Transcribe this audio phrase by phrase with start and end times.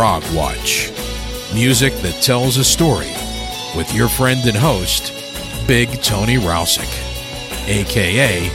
[0.00, 0.90] Prog Watch.
[1.52, 3.12] Music that tells a story
[3.76, 5.12] with your friend and host,
[5.66, 6.88] Big Tony Rousick,
[7.68, 8.48] aka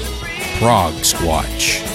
[0.57, 1.94] Prog Squatch.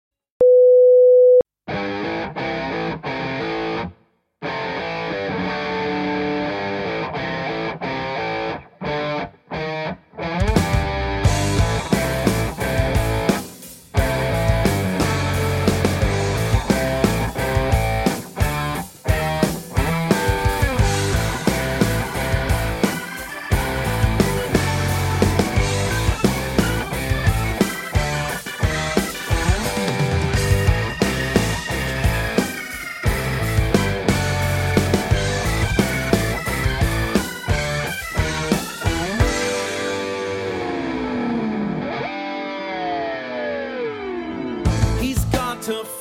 [45.61, 46.00] to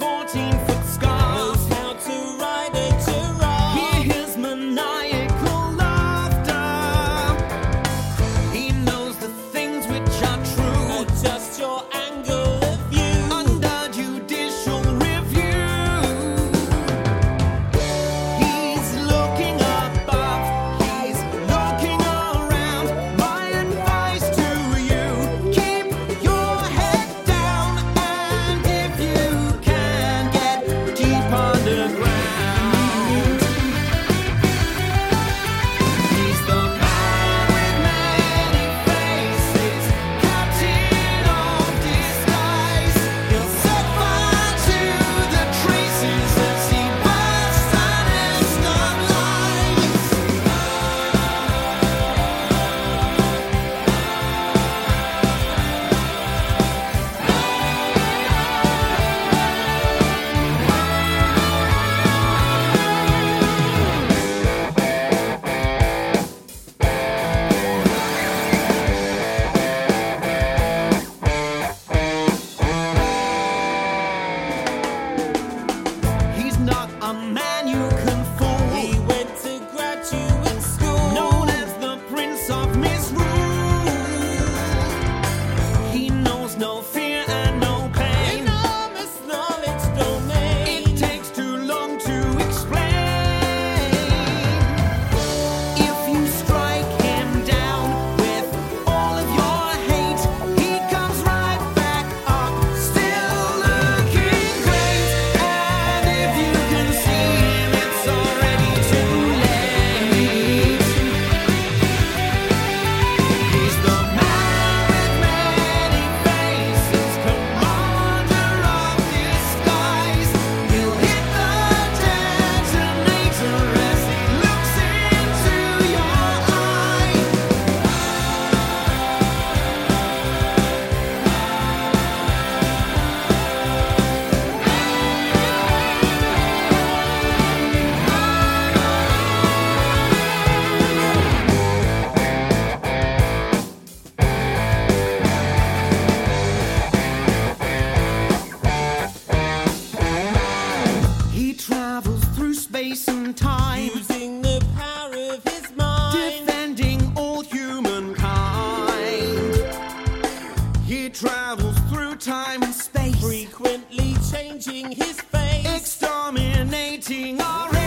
[167.10, 167.79] Our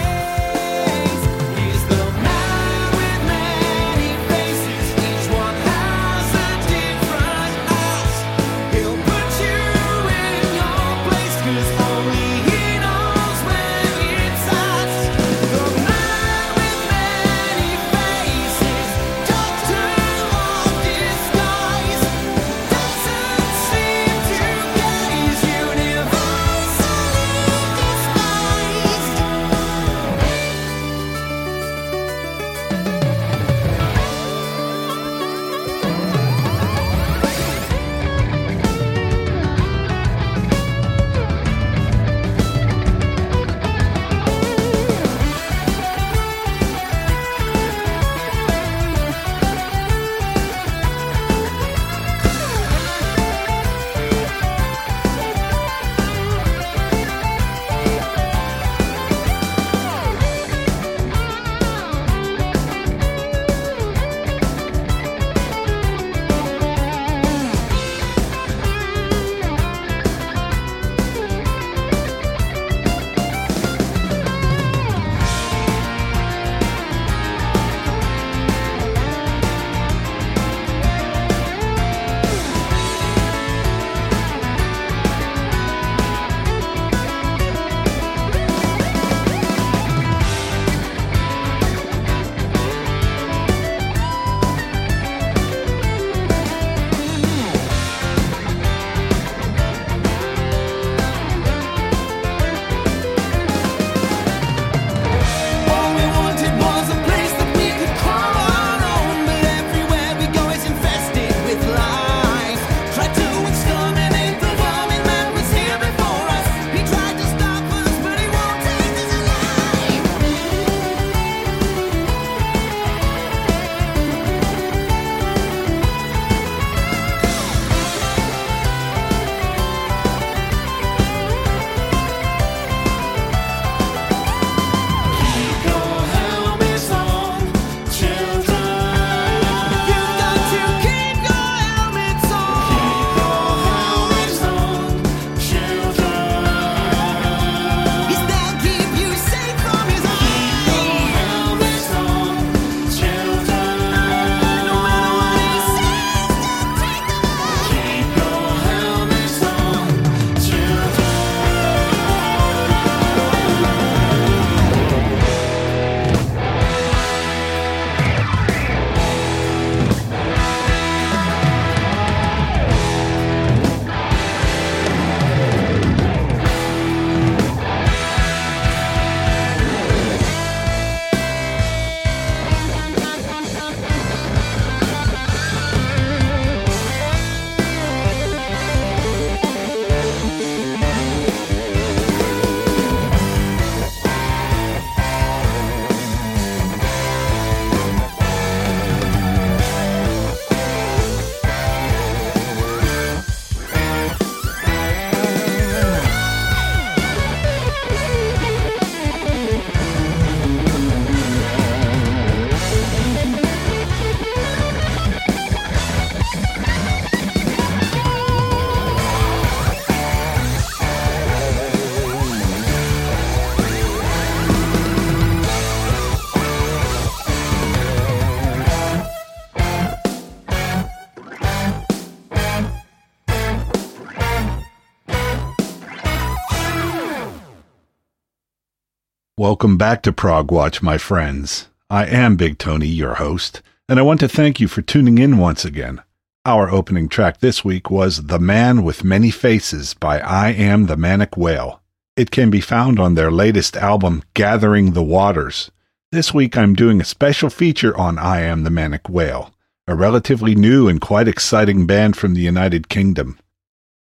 [239.53, 241.67] Welcome back to Prog Watch, my friends.
[241.87, 245.37] I am Big Tony, your host, and I want to thank you for tuning in
[245.37, 246.01] once again.
[246.43, 250.97] Our opening track this week was The Man with Many Faces by I Am the
[250.97, 251.83] Manic Whale.
[252.17, 255.69] It can be found on their latest album, Gathering the Waters.
[256.11, 259.53] This week I'm doing a special feature on I Am the Manic Whale,
[259.85, 263.37] a relatively new and quite exciting band from the United Kingdom.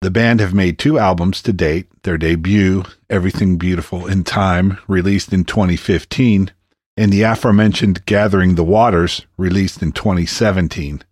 [0.03, 1.87] The band have made two albums to date.
[2.03, 6.51] Their debut, Everything Beautiful in Time, released in 2015,
[6.97, 11.05] and the aforementioned Gathering the Waters, released in 2017.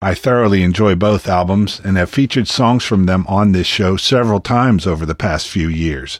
[0.00, 4.40] I thoroughly enjoy both albums and have featured songs from them on this show several
[4.40, 6.18] times over the past few years.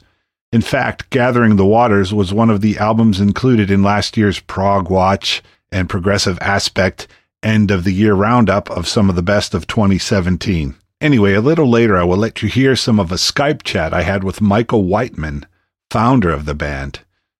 [0.51, 4.91] In fact, Gathering the Waters was one of the albums included in last year's Prog
[4.91, 7.07] Watch and Progressive Aspect
[7.41, 10.75] end of the year roundup of some of the best of 2017.
[11.01, 14.03] Anyway, a little later, I will let you hear some of a Skype chat I
[14.03, 15.47] had with Michael Whiteman,
[15.89, 16.99] founder of the band.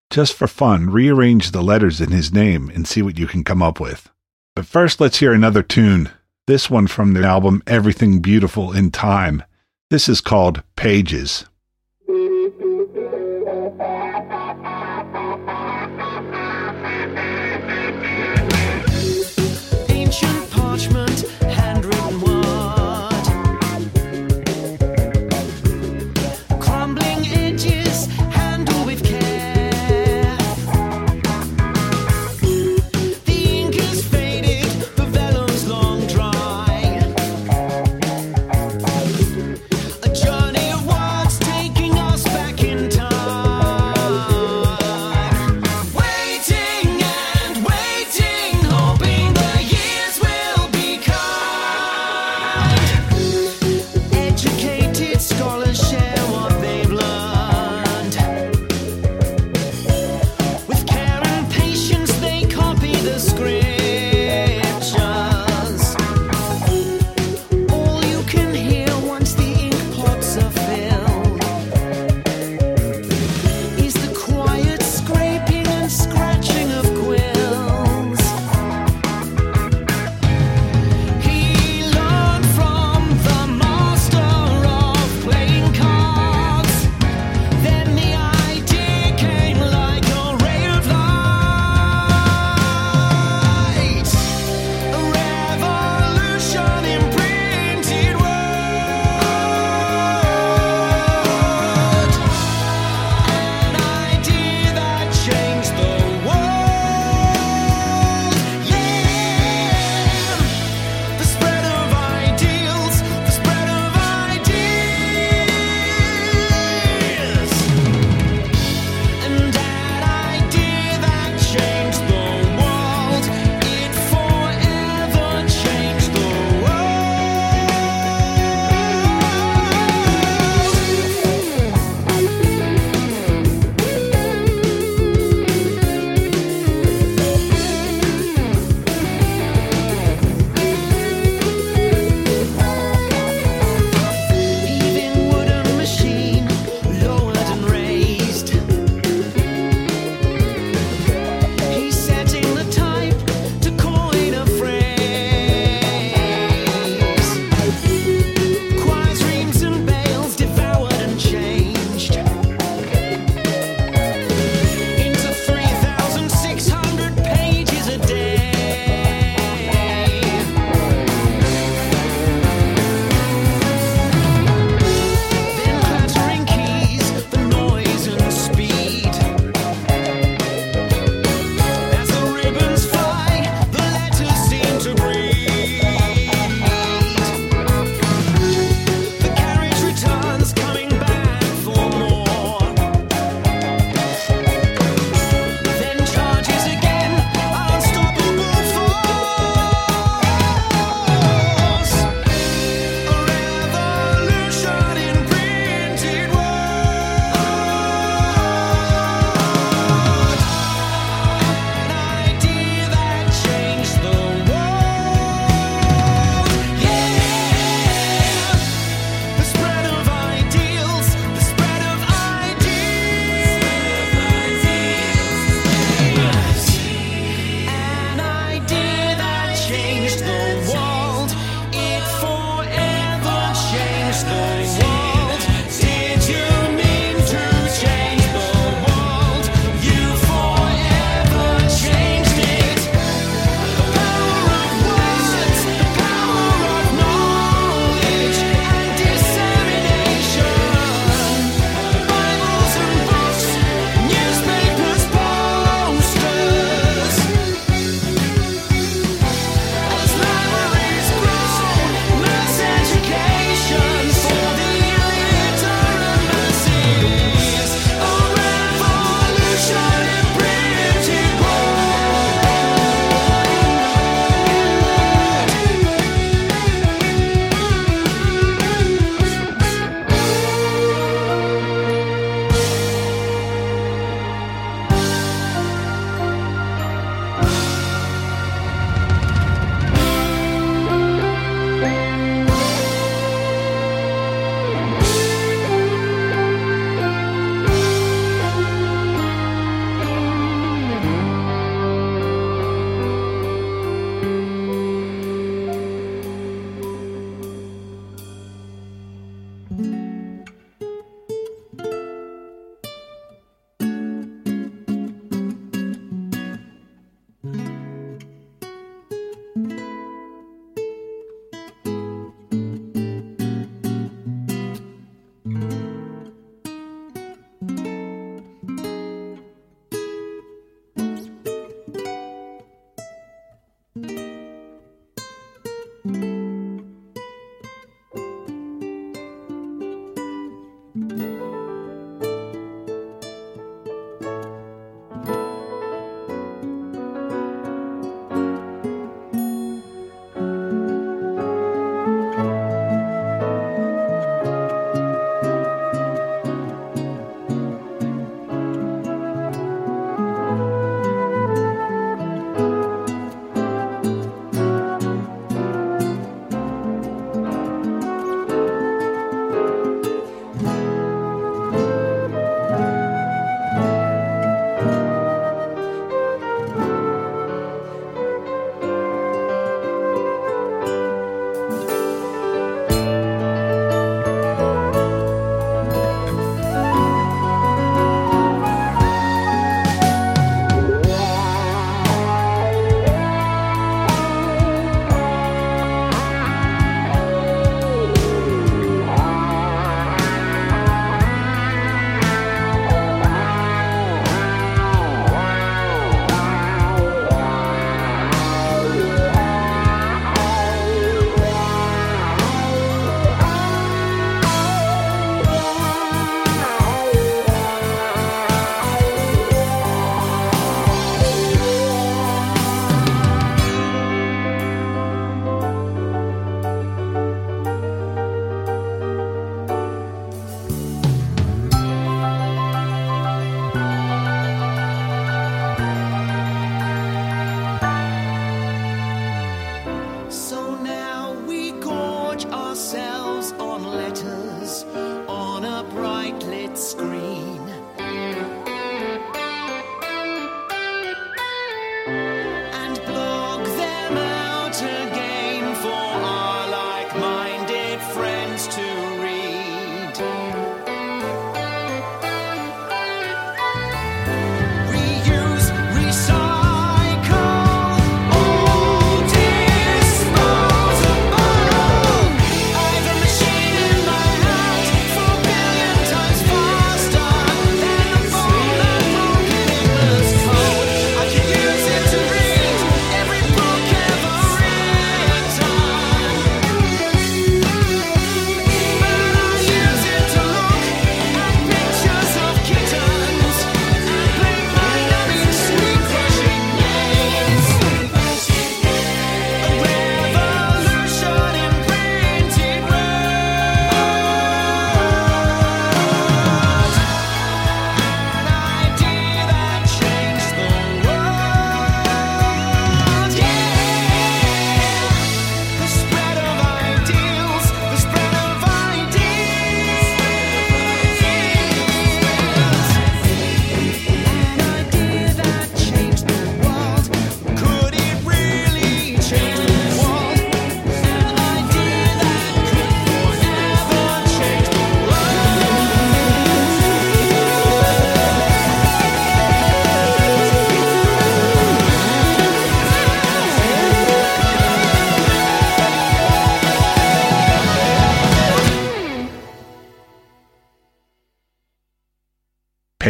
[0.09, 3.61] Just for fun, rearrange the letters in his name and see what you can come
[3.61, 4.09] up with.
[4.55, 6.09] But first, let's hear another tune.
[6.47, 9.43] This one from the album Everything Beautiful in Time.
[9.91, 11.45] This is called Pages.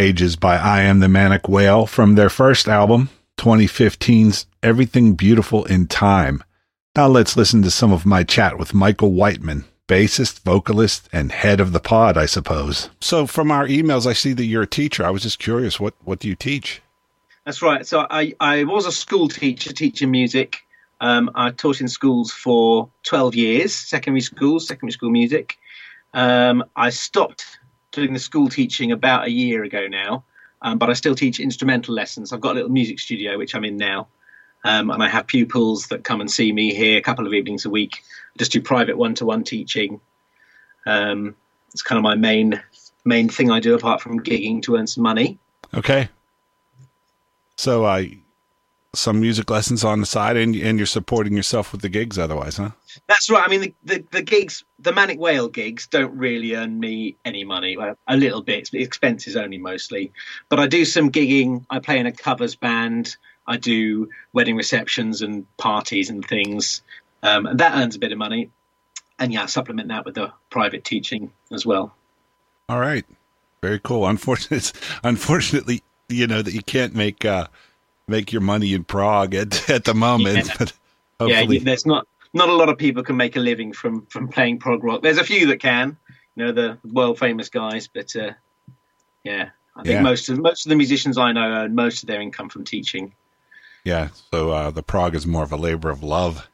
[0.01, 5.85] Pages by I Am the Manic Whale from their first album, 2015's Everything Beautiful in
[5.85, 6.43] Time.
[6.95, 11.59] Now let's listen to some of my chat with Michael Whiteman, bassist, vocalist, and head
[11.59, 12.89] of the pod, I suppose.
[12.99, 15.05] So from our emails, I see that you're a teacher.
[15.05, 16.81] I was just curious, what, what do you teach?
[17.45, 17.85] That's right.
[17.85, 20.61] So I, I was a school teacher teaching music.
[20.99, 25.57] Um, I taught in schools for 12 years, secondary schools, secondary school music.
[26.15, 27.59] Um, I stopped
[27.91, 30.23] doing the school teaching about a year ago now,
[30.61, 32.31] um, but I still teach instrumental lessons.
[32.31, 34.07] I've got a little music studio, which I'm in now.
[34.63, 37.65] Um, and I have pupils that come and see me here a couple of evenings
[37.65, 38.03] a week.
[38.35, 39.99] I just do private one-to-one teaching.
[40.85, 41.35] Um,
[41.73, 42.61] it's kind of my main
[43.03, 45.39] main thing I do apart from gigging to earn some money.
[45.73, 46.09] Okay.
[47.55, 48.03] So, uh,
[48.93, 52.57] some music lessons on the side, and and you're supporting yourself with the gigs otherwise,
[52.57, 52.71] huh?
[53.07, 53.43] That's right.
[53.45, 57.43] I mean, the, the, the gigs, the Manic Whale gigs, don't really earn me any
[57.43, 57.77] money.
[57.77, 60.11] Well, a little bit, expenses only mostly.
[60.49, 61.65] But I do some gigging.
[61.69, 63.15] I play in a covers band.
[63.47, 66.81] I do wedding receptions and parties and things,
[67.23, 68.49] um, and that earns a bit of money.
[69.19, 71.93] And yeah, I supplement that with the private teaching as well.
[72.67, 73.05] All right.
[73.61, 74.05] Very cool.
[74.05, 77.47] Unfortunately, unfortunately, you know that you can't make uh,
[78.11, 80.47] make your money in prog at at the moment.
[80.47, 80.55] Yeah.
[80.59, 80.73] But
[81.29, 84.05] yeah, hopefully, you- there's not not a lot of people can make a living from
[84.07, 85.01] from playing prog rock.
[85.01, 85.97] There's a few that can,
[86.35, 88.31] you know, the world famous guys, but uh,
[89.23, 90.01] yeah, I think Yeah.
[90.01, 93.13] most of most of the musicians I know earn most of their income from teaching.
[93.83, 94.09] yeah.
[94.31, 96.47] So uh, the prog is more of a labor of love.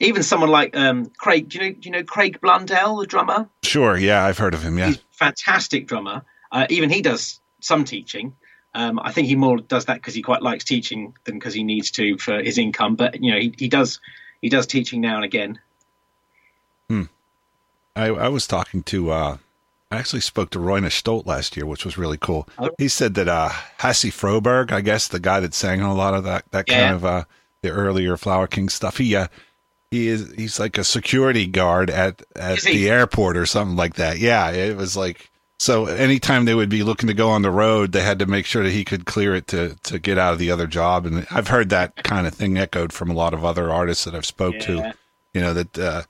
[0.00, 3.48] Even someone like um, Craig, do you know do you know Craig Blundell, the drummer?
[3.62, 3.96] Sure.
[3.96, 4.76] Yeah, I've heard of him.
[4.78, 4.86] Yeah.
[4.88, 6.22] He's a fantastic drummer.
[6.52, 8.34] Uh, even he does some teaching.
[8.74, 11.64] Um, I think he more does that because he quite likes teaching than because he
[11.64, 12.94] needs to for his income.
[12.96, 14.00] But you know, he, he does
[14.40, 15.58] he does teaching now and again.
[16.88, 17.04] Hmm.
[17.96, 19.36] I, I was talking to, uh,
[19.90, 22.48] I actually spoke to Roine Stolt last year, which was really cool.
[22.58, 22.70] Oh.
[22.78, 26.24] He said that uh, Hasse Froberg, I guess the guy that sang a lot of
[26.24, 26.80] that, that Yeah.
[26.82, 27.24] kind of uh,
[27.62, 29.26] the earlier Flower King stuff, he uh,
[29.90, 34.18] he is he's like a security guard at at the airport or something like that.
[34.18, 35.29] Yeah, it was like
[35.60, 35.86] so.
[35.86, 38.62] Anytime they would be looking to go on the road, they had to make sure
[38.64, 41.06] that he could clear it to to get out of the other job.
[41.06, 44.14] And I've heard that kind of thing echoed from a lot of other artists that
[44.14, 44.66] I've spoke Yeah.
[44.66, 44.94] to.
[45.34, 45.78] You know that.
[45.78, 46.02] Uh,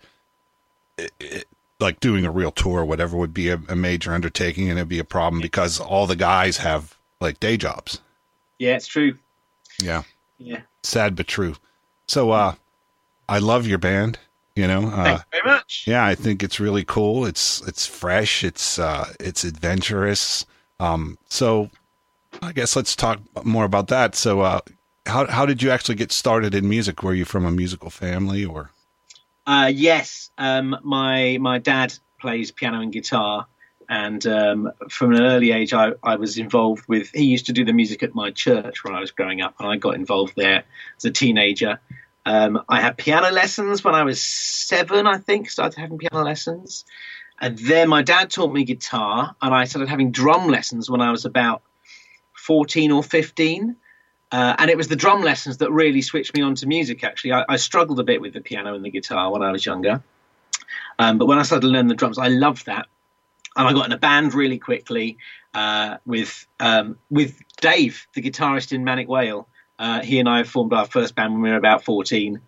[0.98, 1.44] it, it,
[1.78, 4.86] like doing a real tour or whatever would be a, a major undertaking and it'd
[4.88, 8.02] be a problem because all the guys have like day jobs.
[8.58, 9.16] Yeah, it's true.
[9.82, 10.02] Yeah.
[10.36, 10.60] Yeah.
[10.82, 11.54] Sad but true.
[12.06, 12.54] So uh
[13.30, 14.18] I love your band,
[14.60, 14.82] you know.
[14.88, 15.84] Uh Thanks very much.
[15.86, 17.26] yeah, I think it's really cool.
[17.30, 20.46] It's it's fresh, it's uh it's adventurous.
[20.78, 21.70] Um so
[22.42, 24.14] I guess let's talk more about that.
[24.14, 24.60] So uh
[25.06, 27.02] how how did you actually get started in music?
[27.02, 28.70] Were you from a musical family or
[29.46, 33.46] Uh, yes, um, my my dad plays piano and guitar,
[33.88, 37.10] and um, from an early age, I, I was involved with.
[37.14, 39.66] He used to do the music at my church when I was growing up, and
[39.72, 40.62] I got involved there
[40.98, 41.80] as a teenager.
[42.26, 45.50] Um, I had piano lessons when I was seven, I think.
[45.50, 46.84] Started having piano lessons,
[47.40, 51.10] and then my dad taught me guitar, and I started having drum lessons when I
[51.10, 51.62] was about
[52.32, 53.76] fourteen or fifteen.
[54.32, 57.02] Uh, and it was the drum lessons that really switched me on to music.
[57.02, 59.66] Actually, I, I struggled a bit with the piano and the guitar when I was
[59.66, 60.02] younger,
[60.98, 62.86] um, but when I started to learn the drums, I loved that,
[63.56, 65.16] and I got in a band really quickly
[65.54, 69.48] uh, with um, with Dave, the guitarist in Manic Whale.
[69.80, 72.40] Uh, he and I formed our first band when we were about fourteen,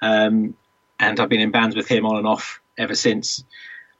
[0.00, 0.54] um,
[1.00, 3.44] and I've been in bands with him on and off ever since.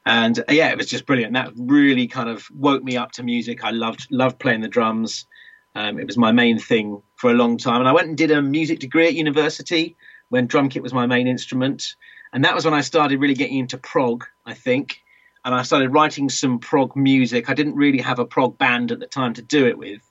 [0.06, 1.32] And uh, yeah, it was just brilliant.
[1.32, 3.64] That really kind of woke me up to music.
[3.64, 5.26] I loved loved playing the drums.
[5.74, 7.80] Um, it was my main thing for a long time.
[7.80, 9.96] And I went and did a music degree at university
[10.28, 11.96] when drum kit was my main instrument.
[12.32, 15.02] And that was when I started really getting into prog, I think.
[15.44, 17.50] And I started writing some prog music.
[17.50, 20.05] I didn't really have a prog band at the time to do it with.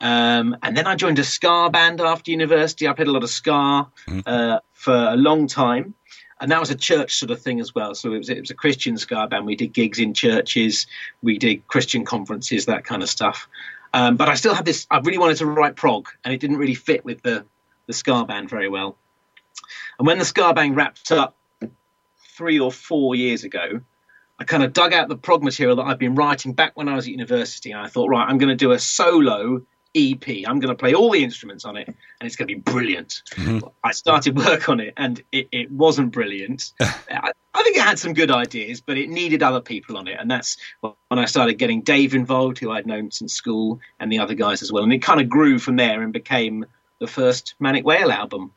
[0.00, 2.86] Um, and then I joined a ska band after university.
[2.86, 3.88] I played a lot of ska
[4.26, 5.94] uh, for a long time.
[6.40, 7.94] And that was a church sort of thing as well.
[7.94, 9.44] So it was, it was a Christian ska band.
[9.44, 10.86] We did gigs in churches,
[11.20, 13.48] we did Christian conferences, that kind of stuff.
[13.92, 14.86] Um, but I still had this.
[14.90, 17.44] I really wanted to write prog, and it didn't really fit with the
[17.86, 18.96] the ska band very well.
[19.98, 21.34] And when the ska band wrapped up
[22.36, 23.80] three or four years ago,
[24.38, 26.94] I kind of dug out the prog material that I'd been writing back when I
[26.94, 29.62] was at university, and I thought, right, I'm going to do a solo
[29.94, 30.28] EP.
[30.46, 33.22] I'm going to play all the instruments on it, and it's going to be brilliant.
[33.82, 36.72] I started work on it, and it, it wasn't brilliant.
[36.80, 40.16] I, I think it had some good ideas, but it needed other people on it,
[40.18, 44.20] and that's when I started getting Dave involved, who I'd known since school, and the
[44.20, 44.84] other guys as well.
[44.84, 46.66] And it kind of grew from there and became
[47.00, 48.52] the first Manic Whale album.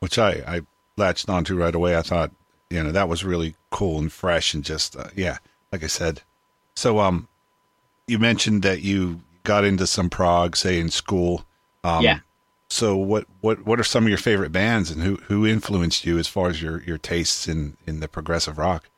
[0.00, 0.60] which I, I
[0.96, 1.96] latched onto right away.
[1.96, 2.30] I thought,
[2.70, 5.38] you know, that was really cool and fresh and just, uh, yeah,
[5.72, 6.22] like I said.
[6.74, 7.28] So, um,
[8.06, 11.44] you mentioned that you got into some prog, say in school.
[11.84, 12.18] Um, Yeah.
[12.68, 16.18] So what, what what are some of your favorite bands, and who who influenced you
[16.18, 18.88] as far as your your tastes in in the progressive rock?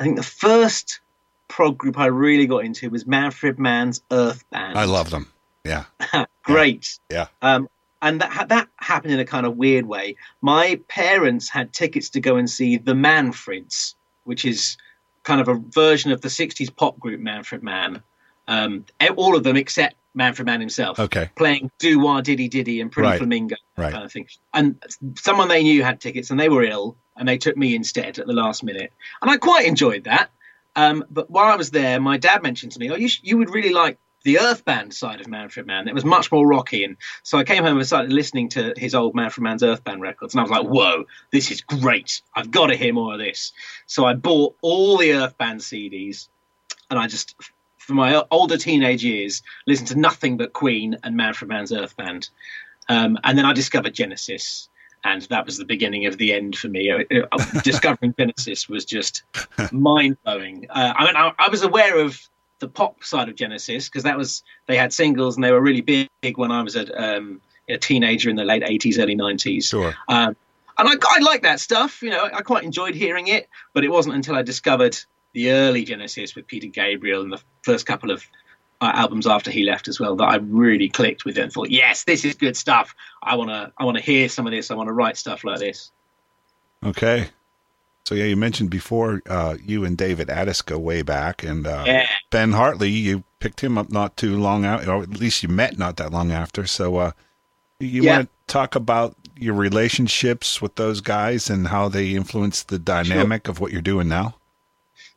[0.00, 0.98] I think the first
[1.46, 4.76] prog group I really got into was Manfred Mann's Earth Band.
[4.78, 5.30] I love them.
[5.64, 5.84] Yeah,
[6.42, 6.98] Great.
[7.10, 7.26] yeah.
[7.42, 7.68] Um,
[8.02, 10.16] and that that happened in a kind of weird way.
[10.40, 13.94] My parents had tickets to go and see the Manfreds,
[14.24, 14.78] which is
[15.22, 18.02] kind of a version of the '60s pop group Manfred Mann.
[18.50, 18.84] Um,
[19.16, 20.98] all of them except Man Manfred Mann himself.
[20.98, 21.30] Okay.
[21.36, 23.18] Playing Do wah diddy diddy and Pretty Right.
[23.18, 23.92] Flamingo, Right.
[23.92, 24.26] kind of thing.
[24.52, 24.82] And
[25.16, 28.26] someone they knew had tickets, and they were ill, and they took me instead at
[28.26, 30.30] the last minute, and I quite enjoyed that.
[30.76, 33.38] Um, but while I was there, my dad mentioned to me, "Oh, you sh- you
[33.38, 35.88] would really like the Earth Band side of Manfred Mann.
[35.88, 38.94] It was much more rocky." And so I came home and started listening to his
[38.96, 42.20] old Manfred Mann's Earth Band records, and I was like, "Whoa, this is great!
[42.34, 43.52] I've got to hear more of this."
[43.86, 46.28] So I bought all the Earth Band CDs,
[46.90, 47.34] and I just,
[47.80, 51.96] for my older teenage years, listened to nothing but Queen and Man Manfred Mann's Earth
[51.96, 52.28] Band.
[52.88, 54.68] Um, and then I discovered Genesis,
[55.02, 56.90] and that was the beginning of the end for me.
[56.90, 59.22] Uh, uh, Discovering Genesis was just
[59.72, 60.66] mind blowing.
[60.68, 62.20] Uh, I mean, I, I was aware of
[62.58, 65.80] the pop side of Genesis because that was they had singles and they were really
[65.80, 69.70] big when I was a, um, a teenager in the late '80s, early '90s.
[69.70, 69.94] Sure.
[70.08, 70.36] Um,
[70.76, 72.02] and I, I like that stuff.
[72.02, 74.98] You know, I quite enjoyed hearing it, but it wasn't until I discovered
[75.32, 78.24] the early Genesis with Peter Gabriel and the first couple of
[78.80, 81.70] uh, albums after he left as well that I really clicked with it and thought,
[81.70, 82.94] yes, this is good stuff.
[83.22, 84.70] I want to, I want to hear some of this.
[84.70, 85.92] I want to write stuff like this.
[86.84, 87.28] Okay.
[88.06, 91.84] So yeah, you mentioned before uh, you and David Addis go way back, and uh,
[91.86, 92.06] Yeah.
[92.30, 95.78] Ben Hartley, you picked him up not too long out, or at least you met
[95.78, 96.66] not that long after.
[96.66, 97.12] So uh,
[97.78, 98.16] you Yeah.
[98.16, 103.46] want to talk about your relationships with those guys and how they influence the dynamic
[103.46, 104.34] of what you're doing now?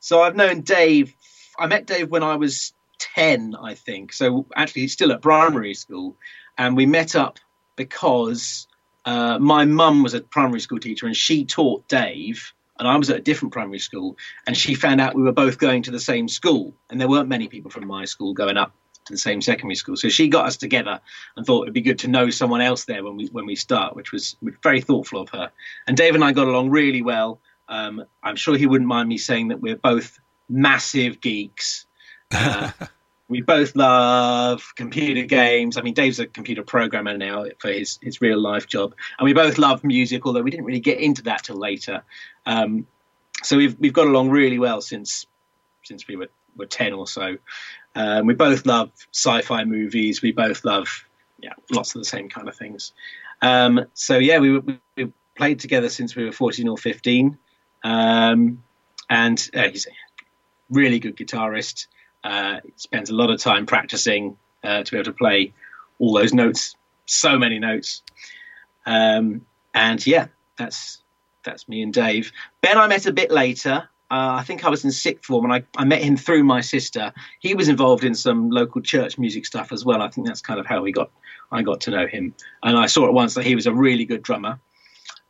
[0.04, 1.16] So I've known Dave.
[1.58, 4.12] I met Dave when I was ten, I think.
[4.12, 6.18] So actually, he's still at primary school,
[6.58, 7.40] and we met up
[7.78, 8.68] because
[9.06, 13.10] uh, my mum was a primary school teacher, and she taught Dave, and I was
[13.12, 16.02] at a different primary school, and she found out we were both going to the
[16.02, 18.74] same school, and there weren't many people from my school going up
[19.06, 19.96] to the same secondary school.
[19.96, 21.00] So she got us together
[21.38, 23.96] and thought it'd be good to know someone else there when we when we start,
[23.96, 25.52] which was very thoughtful of her.
[25.88, 27.40] And Dave and I got along really well.
[27.68, 31.86] Um, I'm sure he wouldn't mind me saying that we're both massive geeks.
[32.36, 32.72] Uh,
[33.30, 35.78] we both love computer games.
[35.78, 39.34] I mean, Dave's a computer programmer now for his, his real life job, and we
[39.34, 40.26] both love music.
[40.26, 42.04] Although we didn't really get into that till later.
[42.46, 42.88] Um,
[43.42, 45.26] so we've we've got along really well since
[45.84, 47.38] since we were, were ten or so.
[47.96, 50.22] Um, we both love sci-fi movies.
[50.22, 51.06] We both love
[51.40, 52.94] yeah lots of the same kind of things.
[53.42, 57.38] Um, so yeah, we, we we played together since we were fourteen or fifteen,
[57.84, 58.64] um,
[59.10, 59.92] and uh, he's a
[60.70, 61.88] really good guitarist.
[62.24, 65.54] Uh, spends a lot of time practicing uh, to be able to play
[66.00, 68.02] all those notes, so many notes.
[68.86, 71.02] Um, and yeah, that's
[71.44, 72.32] that's me and Dave.
[72.62, 73.90] Ben, I met a bit later.
[74.10, 76.62] Uh, I think I was in sixth form, and I, I met him through my
[76.62, 77.12] sister.
[77.40, 80.02] He was involved in some local church music stuff as well.
[80.02, 81.10] I think that's kind of how we got
[81.52, 84.06] I got to know him, and I saw at once that he was a really
[84.06, 84.60] good drummer.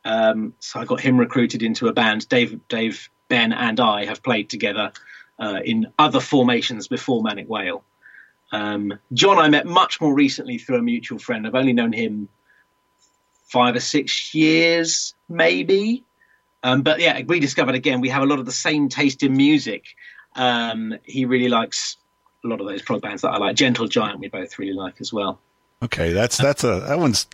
[0.05, 2.27] Um, so I got him recruited into a band.
[2.27, 4.91] Dave, Dave, Ben, and I have played together
[5.39, 7.83] uh, in other formations before Manic Whale.
[8.51, 11.47] Um, John, I met much more recently through a mutual friend.
[11.47, 12.29] I've only known him
[13.47, 16.03] five or six years, maybe.
[16.61, 19.35] Um, but yeah, we discovered again we have a lot of the same taste in
[19.35, 19.83] music.
[20.35, 21.97] Um, he really likes
[22.43, 23.55] a lot of those prog bands that I like.
[23.55, 25.39] Gentle Giant, we both really like as well.
[25.81, 27.27] Okay, that's that's a that one's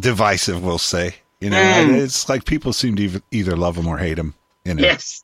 [0.00, 0.62] divisive.
[0.62, 1.96] We'll say, you know, Mm.
[2.02, 4.34] it's like people seem to either love them or hate them.
[4.64, 5.22] You know, Yes.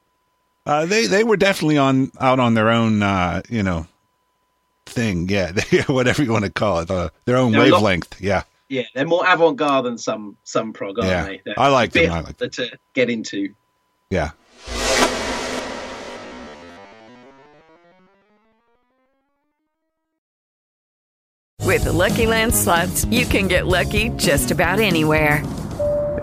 [0.67, 3.87] uh, they they were definitely on out on their own, uh, you know,
[4.87, 5.29] thing.
[5.29, 8.21] Yeah, they, whatever you want to call it, uh, their own They're a lot- wavelength.
[8.21, 11.25] yeah, Yeah, they're more avant-garde than some some prog, aren't Yeah.
[11.27, 11.43] they?
[11.45, 13.55] They're I like a them, I like harder to get into.
[14.11, 14.31] yeah.
[21.61, 25.43] With the Lucky Land slots, you can get lucky just about anywhere.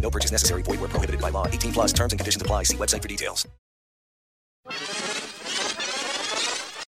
[0.00, 0.62] No purchase necessary.
[0.62, 1.46] Void where prohibited by law.
[1.46, 2.62] 18 plus terms and conditions apply.
[2.62, 3.46] See website for details.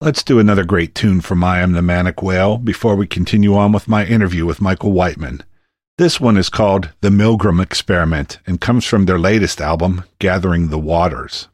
[0.02, 3.72] Let's do another great tune from I Am the Manic Whale before we continue on
[3.72, 5.41] with my interview with Michael Whiteman.
[5.98, 10.78] This one is called The Milgram Experiment and comes from their latest album, Gathering the
[10.78, 11.48] Waters.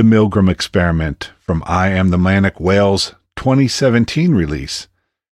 [0.00, 4.88] The Milgram Experiment from I Am the Manic Whales 2017 release.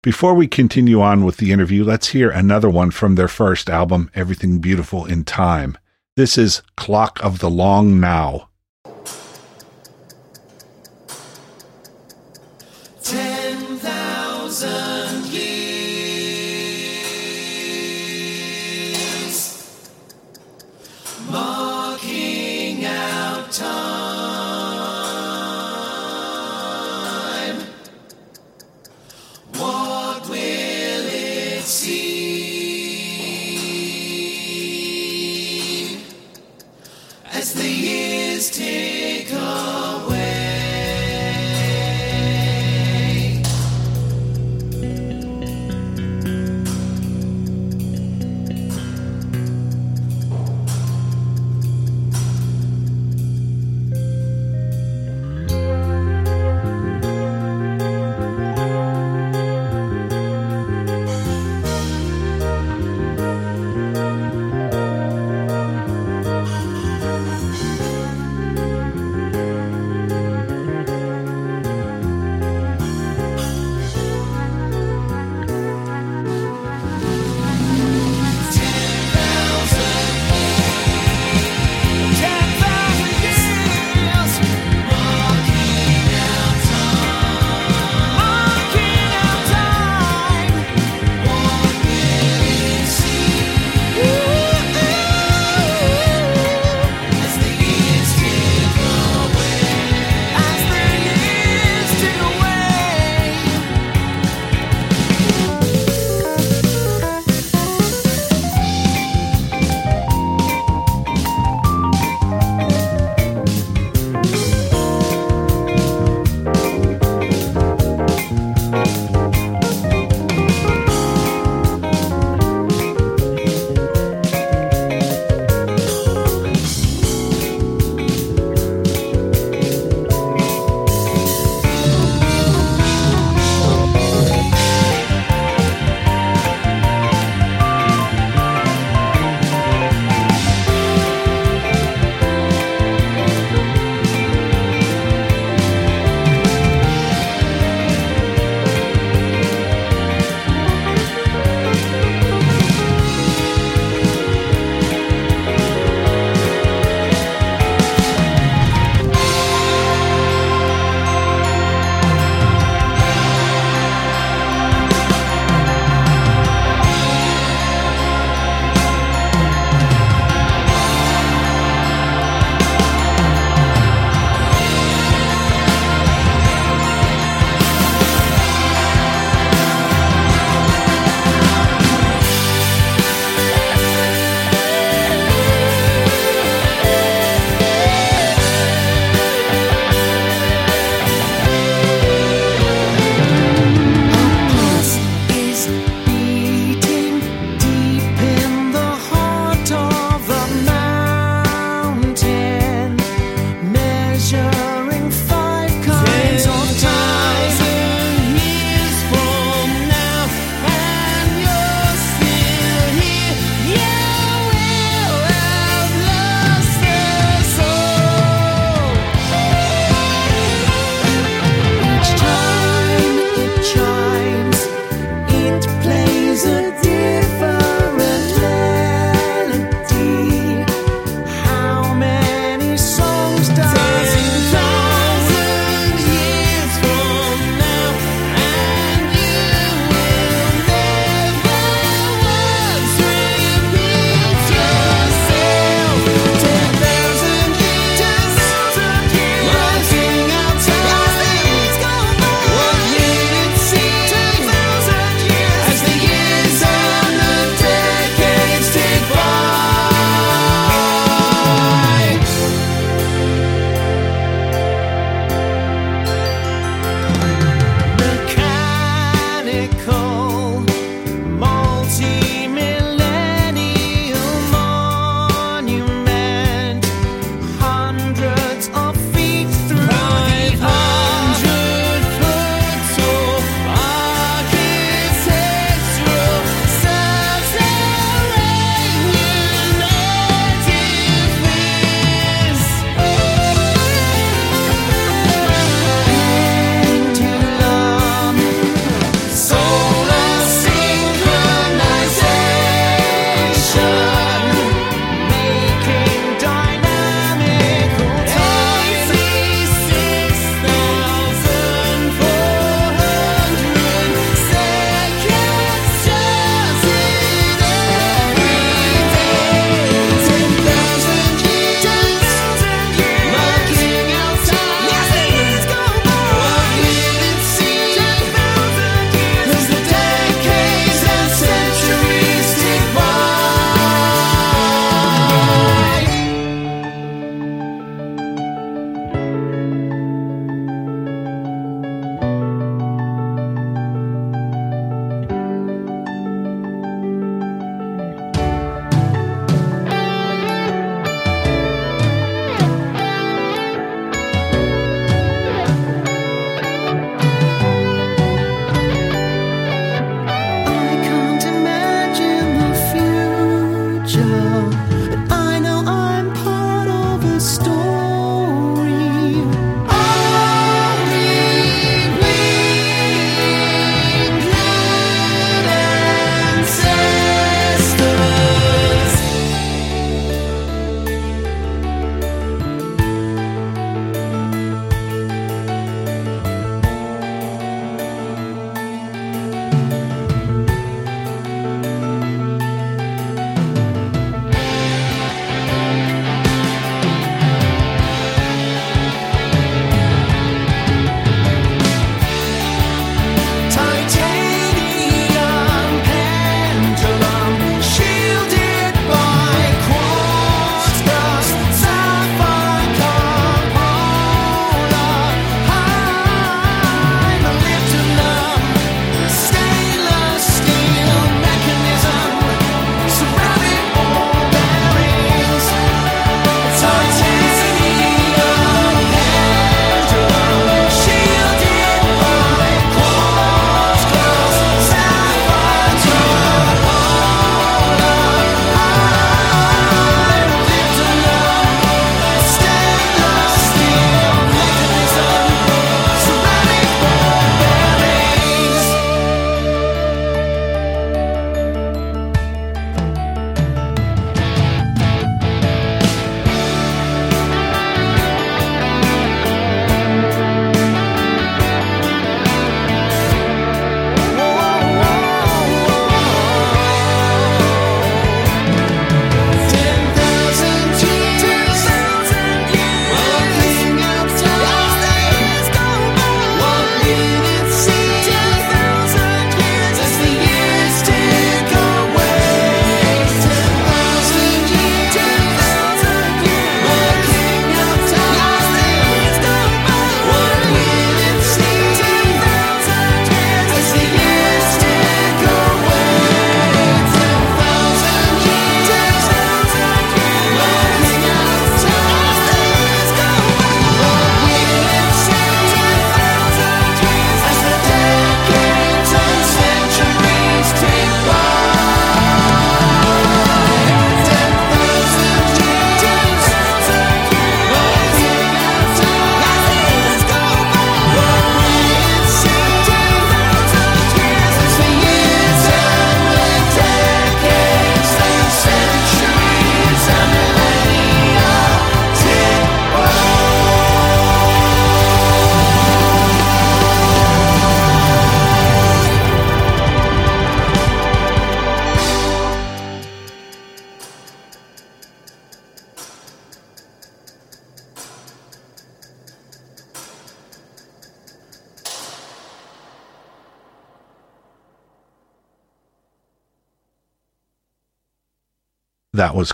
[0.04, 4.12] Before we continue on with the interview, let's hear another one from their first album,
[4.14, 5.80] Everything Beautiful in Time.
[6.16, 8.50] This is Clock of the Long Now.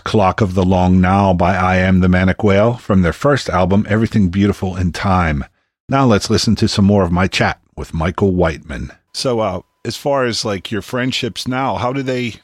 [0.08, 3.86] Clock of the Long Now by I Am the Manic Whale from their first album,
[3.90, 5.44] Everything Beautiful in Time.
[5.90, 8.90] Now let's listen to some more of my chat with Michael Whiteman.
[9.12, 12.36] So, uh, as far as like your friendships now, how do they,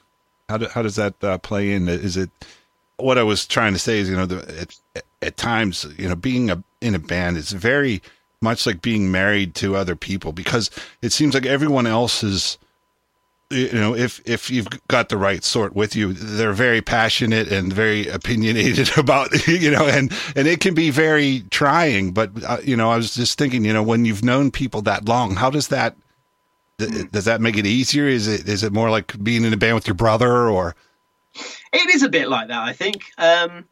[0.50, 1.88] how, do, how does that uh, play in?
[1.88, 2.28] Is it,
[2.98, 4.60] what I was trying to say is, you know, the,
[4.94, 8.02] at, at times, you know, being a, in a band is very
[8.42, 12.58] much like being married to other people because it seems like everyone else is,
[13.54, 17.72] you know, if if you've got the right sort with you, they're very passionate and
[17.72, 22.12] very opinionated about, you know, and and it can be very trying.
[22.12, 25.08] But uh, you know, I was just thinking, you know, when you've known people that
[25.08, 25.96] long, how does that
[26.78, 28.06] th- does that make it easier?
[28.06, 30.74] Is it is it more like being in a band with your brother or?
[31.72, 33.10] It is a bit like that, I think.
[33.18, 33.64] Um,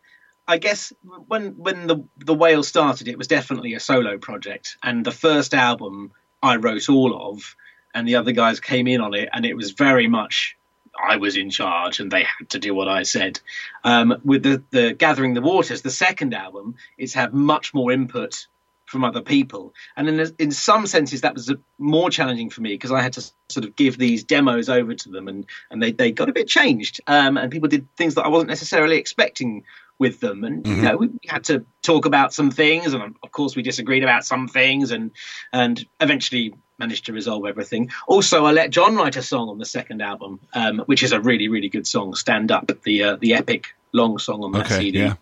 [0.48, 0.92] I guess
[1.28, 5.54] when when the the whale started, it was definitely a solo project, and the first
[5.54, 6.12] album
[6.42, 7.56] I wrote all of,
[7.94, 10.56] and the other guys came in on it, and it was very much
[11.02, 13.40] I was in charge, and they had to do what I said.
[13.84, 18.46] Um, with the the Gathering the Waters, the second album, it's had much more input
[18.86, 22.92] from other people, and in in some senses that was more challenging for me because
[22.92, 26.12] I had to sort of give these demos over to them, and and they they
[26.12, 29.64] got a bit changed, um, and people did things that I wasn't necessarily expecting
[29.98, 30.82] with them and you Mhm.
[30.82, 34.48] know we had to talk about some things and of course we disagreed about some
[34.48, 35.12] things and
[35.52, 37.90] and eventually managed to resolve everything.
[38.08, 41.20] Also i let john write a song on the second album um, which is a
[41.20, 44.78] really really good song stand up the uh, the epic long song on that Okay,
[44.78, 45.14] cd yeah.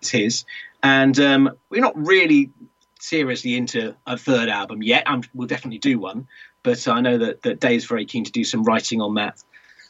[0.00, 0.44] it's his.
[0.82, 2.50] And um, we're not really
[3.00, 5.04] seriously into a third album yet.
[5.06, 6.26] I we'll definitely do one.
[6.62, 9.42] But i know that that dave's very keen to do some writing on that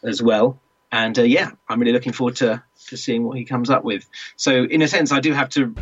[0.03, 0.61] as well.
[0.93, 4.07] And uh, yeah i'm really looking forward to to seeing what he comes up with.
[4.37, 5.75] So in a sense i do have to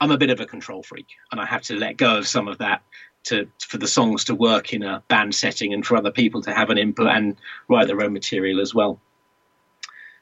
[0.00, 2.48] i'm a bit of a control freak and i have to let go of some
[2.48, 2.82] of that
[3.24, 6.52] to for the songs to work in a band setting and for other people to
[6.52, 7.36] have an input and
[7.68, 8.98] write their own material as well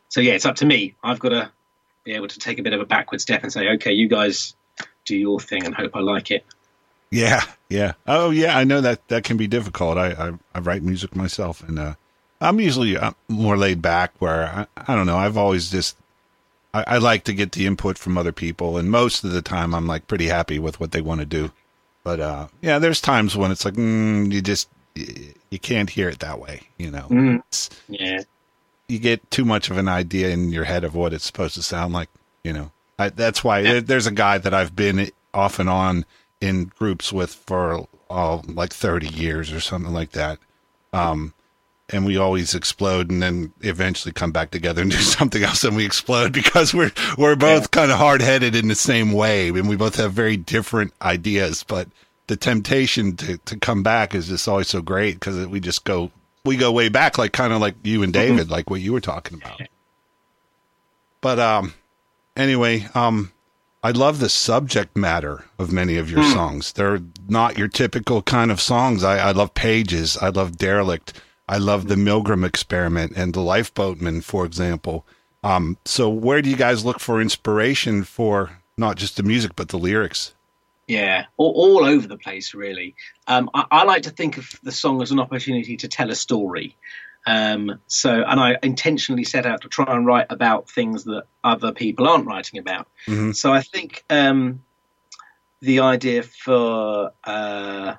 [0.09, 1.51] so yeah it's up to me i've got to
[2.05, 4.55] be able to take a bit of a backward step and say okay you guys
[5.05, 6.45] do your thing and hope i like it
[7.11, 7.93] Yeah, yeah.
[8.07, 8.59] Oh, yeah.
[8.59, 9.97] I know that that can be difficult.
[9.97, 11.95] I I, I write music myself, and uh,
[12.39, 14.13] I'm usually uh, more laid back.
[14.19, 15.17] Where I, I don't know.
[15.17, 15.97] I've always just
[16.75, 19.75] I, I like to get the input from other people, and most of the time
[19.75, 21.51] I'm like pretty happy with what they want to do.
[22.09, 26.21] But uh, yeah, there's times when it's like mm, you just you, can't hear it
[26.21, 26.63] that way.
[26.79, 27.71] You know, Mm.
[27.89, 28.23] Yeah
[28.89, 31.63] you get too much of an idea in your head of what it's supposed to
[31.63, 32.09] sound like.
[32.43, 36.05] You know, I, that's why there, there's a guy that I've been off and on
[36.41, 40.39] in groups with for oh, like 30 years or something like that.
[40.93, 41.35] Um,
[41.91, 45.77] and we always explode and then eventually come back together and do something else and
[45.77, 49.77] we explode because we're we're both kind of hard-headed in the same way and we
[49.77, 51.89] both have very different ideas but
[52.27, 56.11] the temptation to to come back is just always so great because we just go
[56.45, 59.01] we go way back like kind of like you and David like what you were
[59.01, 59.61] talking about
[61.21, 61.75] but um
[62.37, 63.33] anyway um
[63.83, 66.33] I love the subject matter of many of your Hmm.
[66.33, 66.73] songs.
[66.73, 69.05] They're not your typical kind of songs.
[69.05, 70.17] I, I love Pages.
[70.17, 71.13] I love Derelict.
[71.49, 75.07] I love the Milgram Experiment and the Lifeboatman, for example.
[75.43, 79.69] Um, so where do you guys look for inspiration for not just the music but
[79.69, 80.35] the lyrics?
[80.87, 82.95] Yeah, all, all over the place, really.
[83.27, 86.15] Um, I, I like to think of the song as an opportunity to tell a
[86.15, 86.77] story.
[87.27, 91.73] Um, so, and I intentionally set out to try and write about things that other
[91.73, 92.89] people aren't writing about.
[93.07, 93.37] Mhm.
[93.37, 94.63] So, I think um,
[95.61, 97.95] the idea for uh,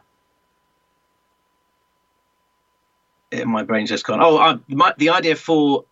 [3.45, 4.19] my brain's just gone.
[4.21, 5.85] Oh, I, my, the idea for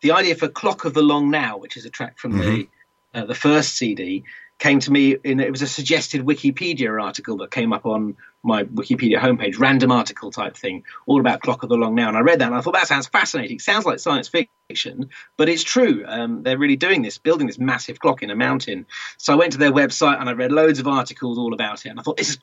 [0.00, 2.68] the idea for "Clock of the Long Now," which is a track from the
[3.14, 4.24] uh, the first CD,
[4.62, 8.64] came to me in it was a suggested Wikipedia article that came up on my
[8.64, 12.08] Wikipedia homepage, random article type thing, all about Clock of the Long Now.
[12.08, 13.56] And I read that and I thought that sounds fascinating.
[13.56, 16.04] It sounds like science fiction, but it's true.
[16.06, 18.86] Um, they're really doing this, building this massive clock in a mountain.
[19.18, 21.88] So I went to their website and I read loads of articles all about it.
[21.88, 22.38] And I thought this is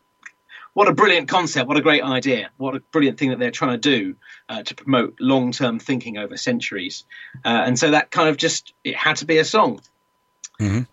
[0.74, 3.72] what a brilliant concept, what a great idea, what a brilliant thing that they're trying
[3.72, 4.16] to do
[4.48, 7.06] uh, to promote long term thinking over centuries.
[7.44, 9.82] Uh, and so that kind of just, it had to be a song.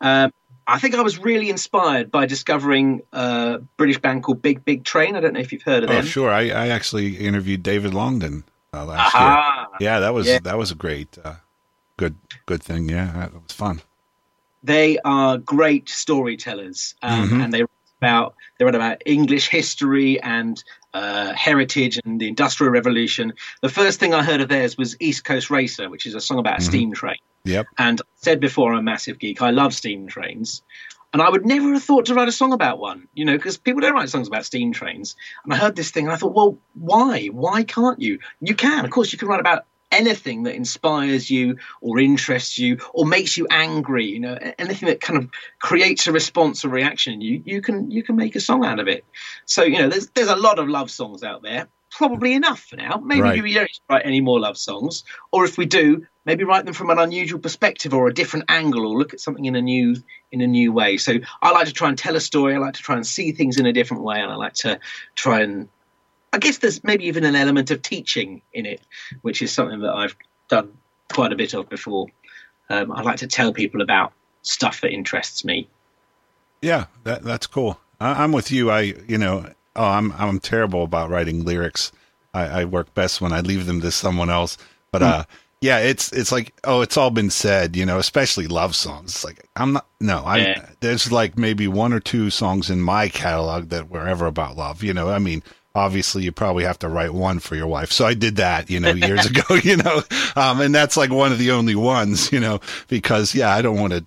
[0.00, 0.32] Um,
[0.68, 5.14] I think I was really inspired by discovering a British band called Big Big Train.
[5.16, 6.04] I don't know if you've heard of Oh, them.
[6.04, 6.30] sure.
[6.30, 9.68] I, I actually interviewed David Longdon uh, last Aha.
[9.80, 9.88] year.
[9.88, 10.38] Yeah, that was Yeah.
[10.40, 11.36] that was a great, uh,
[11.96, 12.16] good
[12.46, 12.88] good thing.
[12.88, 13.80] Yeah, that was fun.
[14.62, 17.44] They are great storytellers, um, Mhm.
[17.44, 17.62] and they
[17.98, 20.62] about they write about English history and
[20.94, 23.32] uh, heritage and the Industrial Revolution.
[23.62, 26.38] The first thing I heard of theirs was East Coast Racer, which is a song
[26.38, 26.66] about a Mhm.
[26.66, 27.18] steam train.
[27.44, 27.66] Yep.
[27.78, 29.42] And I said before, I'm a massive geek.
[29.42, 30.62] I love steam trains.
[31.12, 33.56] And I would never have thought to write a song about one, you know, because
[33.56, 35.16] people don't write songs about steam trains.
[35.44, 37.26] And I heard this thing and I thought, well, why?
[37.26, 38.18] Why can't you?
[38.40, 38.84] You can.
[38.84, 43.36] Of course, you can write about anything that inspires you or interests you or makes
[43.36, 45.30] you angry you know anything that kind of
[45.60, 48.88] creates a response or reaction you you can you can make a song out of
[48.88, 49.04] it.
[49.46, 52.76] So you know there's there's a lot of love songs out there probably enough for
[52.76, 53.00] now.
[53.02, 53.42] Maybe Right.
[53.42, 56.90] we don't write any more love songs or if we do maybe write them from
[56.90, 59.96] an unusual perspective or a different angle or look at something in a new
[60.32, 60.96] in a new way.
[60.98, 63.32] So i like to try and tell a story i like to try and see
[63.32, 64.80] things in a different way and i like to
[65.14, 65.68] try and
[66.32, 68.80] I guess there's maybe even an element of teaching in it,
[69.22, 70.16] which is something that I've
[70.48, 70.72] done
[71.12, 72.08] quite a bit of before.
[72.68, 74.12] Um, I like to tell people about
[74.42, 75.68] stuff that interests me.
[76.60, 77.78] Yeah, that that's cool.
[78.00, 78.70] I, I'm with you.
[78.70, 81.92] I you know oh I'm I'm terrible about writing lyrics.
[82.34, 84.58] I, I work best when I leave them to someone else.
[84.90, 85.24] But uh,
[85.60, 87.76] yeah, it's it's like oh it's all been said.
[87.76, 89.14] You know, especially love songs.
[89.14, 90.66] It's like I'm not no I Yeah.
[90.80, 94.82] there's like maybe one or two songs in my catalog that were ever about love.
[94.82, 95.42] You know, I mean.
[95.76, 97.92] Obviously, you probably have to write one for your wife.
[97.92, 100.02] So I did that, you know, years ago, you know,
[100.34, 103.78] um, and that's like one of the only ones, you know, because yeah, I don't
[103.78, 104.04] want to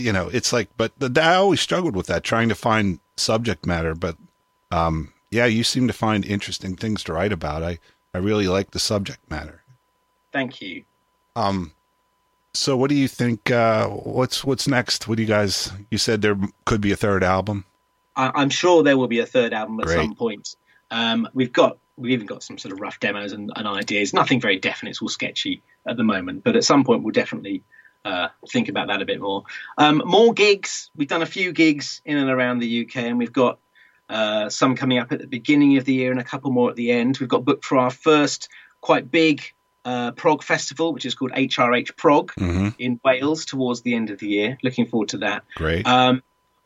[0.00, 3.66] you know, it's like, but the, I always struggled with that, trying to find subject
[3.66, 3.94] matter.
[3.94, 4.16] But
[4.70, 7.62] um, yeah, you seem to find interesting things to write about.
[7.62, 7.78] I,
[8.14, 9.62] I really like the subject matter.
[10.32, 10.84] Thank you.
[11.36, 11.72] Um,
[12.54, 13.50] so what do you think?
[13.50, 15.06] Uh, what's what's next?
[15.06, 15.72] What do you guys?
[15.90, 17.64] You said there could be a third album.
[18.16, 19.96] I, I'm sure there will be a third album at Great.
[19.96, 20.56] some point.
[20.90, 24.14] Um, we've got we've even got some sort of rough demos and, and ideas.
[24.14, 24.90] Nothing very definite.
[24.90, 27.62] It's all sketchy at the moment, but at some point we'll definitely
[28.06, 29.44] uh, think about that a bit more.
[29.76, 30.90] Um, more gigs.
[30.96, 33.58] We've done a few gigs in and around the UK, and we've got
[34.08, 36.76] uh, some coming up at the beginning of the year and a couple more at
[36.76, 37.18] the end.
[37.18, 38.48] We've got booked for our first
[38.80, 39.42] quite big
[39.84, 42.74] uh, prog festival, which is called HRH Prog Mhm.
[42.78, 44.58] in Wales towards the end of the year.
[44.62, 45.44] Looking forward to that.
[45.54, 45.86] Great.
[45.86, 46.22] Um,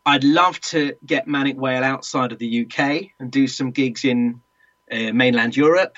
[0.07, 4.41] I'd love to get Manic Whale outside of the UK and do some gigs in
[4.93, 5.97] uh, mainland Europe.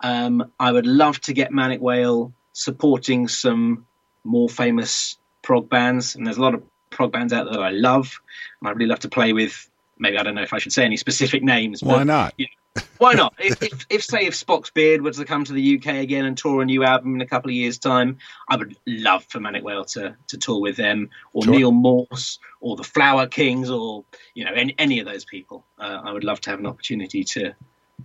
[0.00, 3.86] Um, I would love to get Manic Whale supporting some
[4.24, 7.70] more famous prog bands, and there's a lot of prog bands out there that I
[7.70, 8.20] love,
[8.60, 9.68] and I'd really love to play with.
[9.98, 11.82] Maybe I don't know if I should say any specific names.
[11.82, 12.34] Why but, not?
[12.36, 12.50] you know,
[12.98, 13.34] why not?
[13.38, 16.36] if, if, if, say, if Spock's Beard were to come to the UK again and
[16.36, 18.18] tour a new album in a couple of years' time,
[18.48, 21.54] I would love for Manic Whale to, to tour with them, or Sure.
[21.54, 24.04] Neal Morse, or the Flower Kings, or
[24.34, 25.64] you know, any, any of those people.
[25.78, 27.54] Uh, I would love to have an opportunity to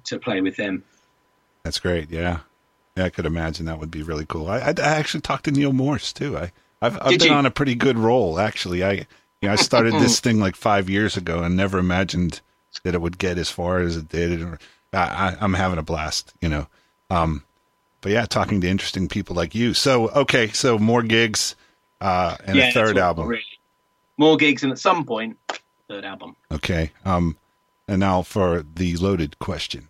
[0.05, 0.83] to play with them.
[1.63, 2.09] That's great.
[2.09, 2.39] Yeah,
[2.95, 3.05] yeah.
[3.05, 4.47] I could imagine that would be really cool.
[4.47, 6.37] I, I, I actually talked to Neal Morse too.
[6.37, 6.51] I
[6.81, 7.33] I've, I've Did been you?
[7.35, 8.83] on a pretty good roll actually.
[8.83, 9.05] I you
[9.43, 12.41] know I started this thing like five years ago and never imagined
[12.83, 14.43] that it would get as far as it did.
[14.93, 16.33] I, I, I'm having a blast.
[16.41, 16.67] You know.
[17.09, 17.43] Um,
[18.01, 19.73] but yeah, talking to interesting people like you.
[19.73, 21.55] So okay, so more gigs
[22.01, 23.27] uh, and yeah, a third album.
[23.27, 23.43] Really.
[24.17, 25.37] More gigs, and at some point,
[25.87, 26.35] third album.
[26.51, 26.91] Okay.
[27.05, 27.37] Um,
[27.87, 29.87] and now for the loaded question.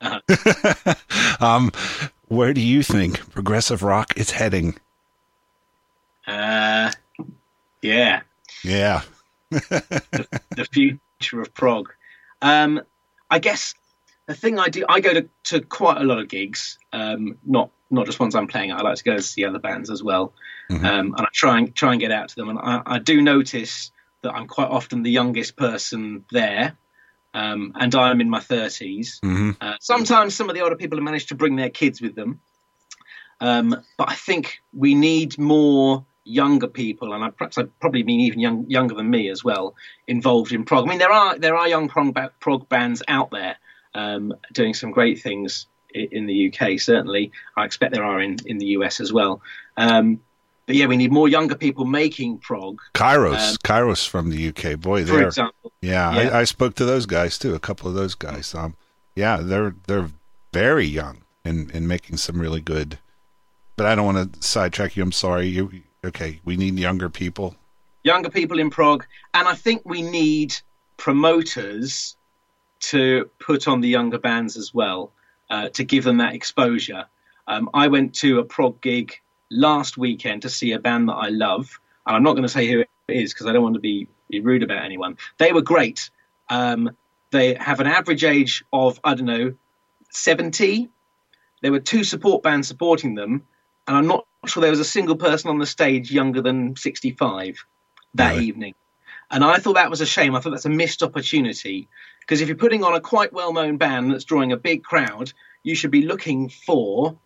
[0.00, 0.94] Uh-huh.
[1.40, 1.72] um,
[2.28, 4.76] where do you think progressive rock is heading?
[6.26, 6.92] Uh,
[7.82, 8.22] yeah,
[8.64, 9.02] Yeah.
[9.50, 11.92] the future of prog.
[12.42, 12.82] Um,
[13.30, 13.74] I guess
[14.26, 17.70] the thing I do, I go to, to quite a lot of gigs, um, not
[17.90, 18.78] not just ones I'm playing at.
[18.78, 20.32] I like to go and see other bands as well,
[20.70, 20.84] Mhm.
[20.84, 22.48] um, and I try and try and get out to them.
[22.48, 23.90] And I, I do notice
[24.22, 26.76] that I'm quite often the youngest person there,
[27.34, 29.20] um, and I'm in my 30s.
[29.20, 29.56] Mhm.
[29.60, 32.40] Uh, sometimes some of the older people have managed to bring their kids with them,
[33.40, 38.20] um, but I think we need more younger people, and I, perhaps I probably mean
[38.20, 39.74] even young, younger than me as well,
[40.06, 40.86] involved in prog.
[40.86, 43.56] I mean, there are there are young prog, prog bands out there
[43.94, 45.66] um, doing some great things
[45.96, 46.78] i- in the UK.
[46.78, 49.42] Certainly, I expect there are in, in the US as well.
[49.76, 50.20] Um,
[50.66, 52.80] but yeah, we need more younger people making prog.
[52.94, 54.78] Kyros, Um, Kyros from the UK.
[54.80, 55.72] Boy, for example.
[55.80, 56.14] yeah.
[56.14, 56.30] Yeah.
[56.30, 57.54] I, I spoke to those guys too.
[57.54, 58.54] A couple of those guys.
[58.54, 58.76] Um,
[59.16, 60.08] yeah, they're they're
[60.52, 62.98] very young and and making some really good.
[63.76, 65.02] But I don't want to sidetrack you.
[65.02, 65.48] I'm sorry.
[65.48, 66.40] You okay?
[66.44, 67.56] We need younger people.
[68.04, 70.54] younger people in prog, and I think we need
[70.96, 72.16] promoters
[72.80, 75.12] to put on the younger bands as well
[75.50, 77.06] uh, to give them that exposure.
[77.46, 81.28] Um, I went to a prog gig last weekend to see a band that I
[81.28, 83.80] love, and I'm not going to say who it is because I don't want to
[83.80, 85.16] be, be rude about anyone.
[85.38, 86.10] They were great.
[86.48, 86.90] Um,
[87.30, 89.54] they have an average age of I don't know
[90.10, 90.88] 70.
[91.62, 93.46] There were two support bands supporting them,
[93.86, 97.64] and I'm not sure there was a single person on the stage younger than 65
[98.14, 98.46] that Really?
[98.46, 98.74] evening.
[99.30, 100.34] And I thought that was a shame.
[100.34, 101.88] I thought that's a missed opportunity
[102.20, 105.32] because if you're putting on a quite well known band that's drawing a big crowd,
[105.62, 107.16] you should be looking for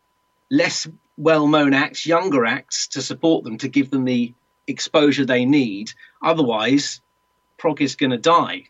[0.50, 0.86] less
[1.16, 4.34] well known acts, younger acts to support them to give them the
[4.66, 5.92] exposure they need.
[6.22, 7.00] Otherwise,
[7.56, 8.64] prog is going to die.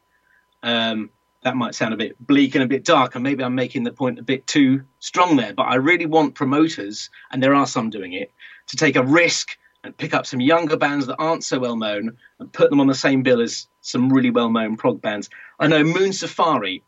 [0.63, 1.11] Um,
[1.47, 3.93] that might sound a bit bleak and a bit dark, and maybe I'm making the
[3.93, 5.55] point a bit too strong there.
[5.55, 8.33] But I really want promoters, and there are some doing it,
[8.67, 12.17] to take a risk and pick up some younger bands that aren't so well known
[12.41, 15.31] and put them on the same bill as some really well known prog bands.
[15.61, 16.83] I know Moon Safari,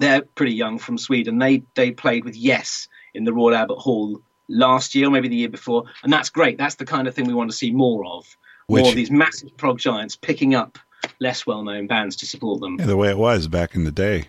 [0.00, 1.38] they're pretty young from Sweden.
[1.38, 5.36] They they played with Yes in the Royal Albert Hall last year, or maybe the
[5.36, 6.58] year before, and that's great.
[6.58, 8.36] That's the kind of thing we want to see more of.
[8.66, 10.80] Which- more of these massive prog giants picking up
[11.20, 12.76] less well known bands to support them.
[12.78, 14.26] Yeah, the way it was back in the day.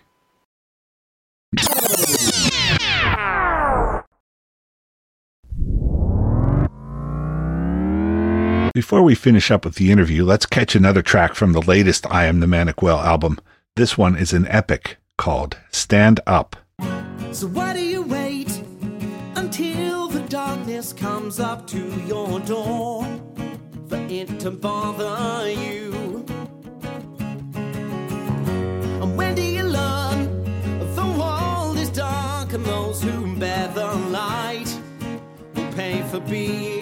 [8.74, 12.26] Before we finish up with the interview, let's catch another track from the latest I
[12.26, 13.38] Am the Manic Whale album.
[13.76, 16.56] This one is an epic called Stand Up.
[17.32, 18.64] So why do you wait
[19.36, 23.06] until the darkness comes up to your door
[23.90, 25.91] for it to bother you?
[32.92, 34.78] Those who bear the light
[35.56, 36.81] will pay for being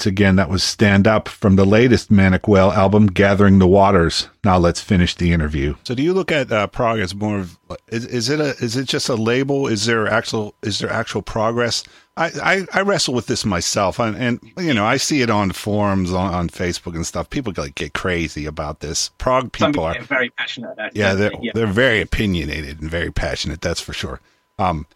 [0.00, 4.28] Once again, that was Stand Up from the latest Manic Whale album, Gathering the Waters.
[4.42, 5.74] Now let's finish the interview.
[5.84, 7.58] So, do you look at uh, prog as more of
[7.88, 9.66] is, is it a is it just a label?
[9.66, 11.84] Is there actual is there actual progress?
[12.16, 15.52] I, I, I wrestle with this myself, and, and you know I see it on
[15.52, 17.28] forums on, on Facebook and stuff.
[17.28, 19.10] People like get crazy about this.
[19.18, 20.96] Prog people people are very passionate about it.
[20.96, 21.50] yeah, they're they?
[21.52, 23.60] they're very opinionated and very passionate.
[23.60, 24.18] That's for sure.
[24.58, 24.86] Um,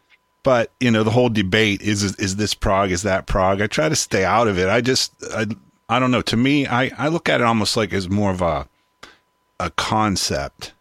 [0.45, 2.93] but you know, the whole debate is is this prog?
[2.93, 3.61] Is that prog?
[3.61, 4.69] I try to stay out of it.
[4.69, 5.47] I just I
[5.89, 6.23] I don't know.
[6.23, 8.69] To me, I I look at it almost like as more of a
[9.59, 10.73] a concept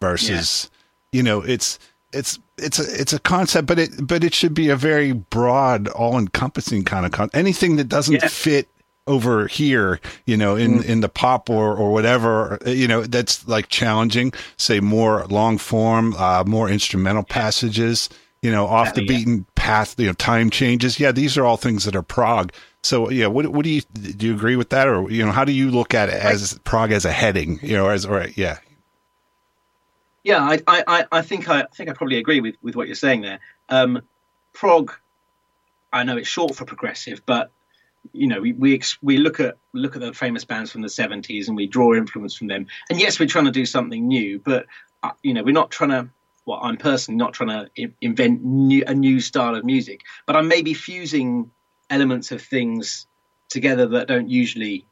[0.00, 0.70] versus
[1.12, 1.78] you know it's
[2.12, 5.88] it's it's a it's a concept, but it but it should be a very broad,
[5.88, 8.68] all encompassing kind of con- anything that doesn't fit
[9.08, 10.84] over here, you know, in Mm.
[10.84, 14.32] in the pop or or whatever, you know, that's like challenging.
[14.58, 18.08] Say more long form, uh, more instrumental passages,
[18.42, 21.00] you know, off the Yeah, beaten path, you know, time changes.
[21.00, 22.52] Yeah, these are all things that are prog.
[22.82, 24.28] So yeah, what what do you do?
[24.28, 26.92] You agree with that, or you know, how do you look at it as prog
[26.92, 28.58] as a heading, you know, as or yeah,
[30.24, 32.86] Yeah, I, I, I- I think I, I think I probably agree with, with what
[32.88, 33.40] you're saying there.
[33.68, 34.02] Um,
[34.52, 34.92] prog,
[35.92, 37.52] I know it's short for progressive, but
[38.12, 40.88] you know, we we, ex- we look at look at the famous bands from the
[40.88, 42.66] 70s and we draw influence from them.
[42.90, 44.66] And yes, we're trying to do something new, but
[45.02, 46.10] uh, you know, we're not trying to.
[46.44, 50.48] Well, I'm personally not trying to invent new, a new style of music, but I'm
[50.48, 51.50] maybe fusing
[51.88, 53.06] elements of things
[53.48, 54.84] together that don't usually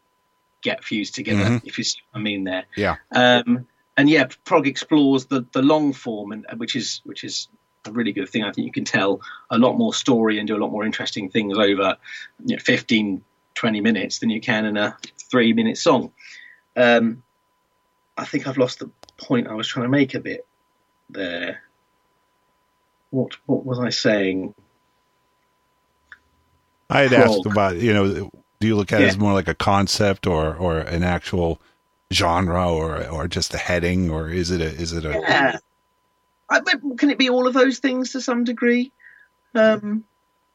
[0.63, 1.45] get fused together.
[1.45, 1.63] Mhm.
[1.65, 2.67] If you see what I mean there.
[2.77, 2.97] yeah.
[3.13, 3.67] Um,
[3.97, 7.49] and yeah, prog explores the, the long form, and which is which is
[7.87, 8.45] a really good thing.
[8.45, 9.21] I think you can tell
[9.51, 11.97] a lot more story and do a lot more interesting things over
[12.45, 13.23] you know, 15,
[13.55, 14.97] 20 minutes than you can in a
[15.31, 16.13] three minute song.
[16.77, 17.23] Um,
[18.17, 20.47] I think I've lost the point I was trying to make a bit
[21.15, 21.63] there.
[23.11, 24.55] What what was I saying?
[26.91, 27.15] I had Prog.
[27.15, 28.31] asked about, you know,
[28.61, 31.61] do you look at it as more like a concept or or an actual
[32.13, 35.59] genre or or just a heading or is it a is it a Yeah.
[36.51, 38.93] I, but can it be all of those things to some degree?
[39.55, 40.05] Um,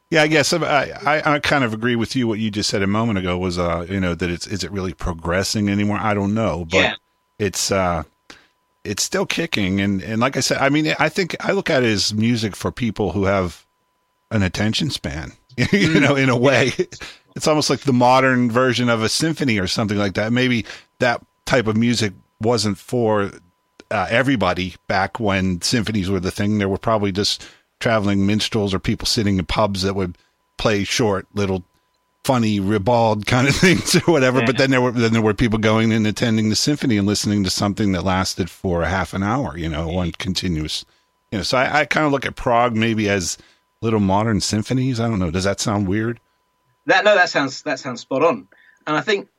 [0.10, 2.28] Yeah, I guess I, I I kind of agree with you.
[2.28, 4.72] What you just said a moment ago was, uh, you know, that it's is it
[4.72, 5.98] really progressing anymore?
[6.00, 6.96] I don't know, but Yeah.
[7.40, 8.04] it's uh,
[8.86, 11.84] it's still kicking, and and like I said, I mean, I think I look at
[11.84, 13.66] it as music for people who have
[14.32, 15.34] an attention span.
[15.72, 16.74] you know, in a way,
[17.36, 20.34] it's almost like the modern version of a symphony or something like that.
[20.34, 20.66] Maybe
[21.00, 23.32] that type of music wasn't for
[23.92, 26.58] uh, everybody back when symphonies were the thing.
[26.58, 27.48] There were probably just
[27.80, 30.18] traveling minstrels or people sitting in pubs that would
[30.58, 31.64] play short little
[32.26, 34.44] funny ribald kind of things or whatever.
[34.46, 37.44] But then there were then there were people going and attending the symphony and listening
[37.44, 40.84] to something that lasted for a half an hour, you know, one continuous.
[41.32, 43.38] You know, so I, I kind of look at prog maybe as
[43.82, 45.00] little modern symphonies.
[45.00, 45.32] I don't know.
[45.32, 46.20] Does that sound weird?
[46.88, 48.48] That no, that sounds that sounds spot on.
[48.88, 49.30] And I think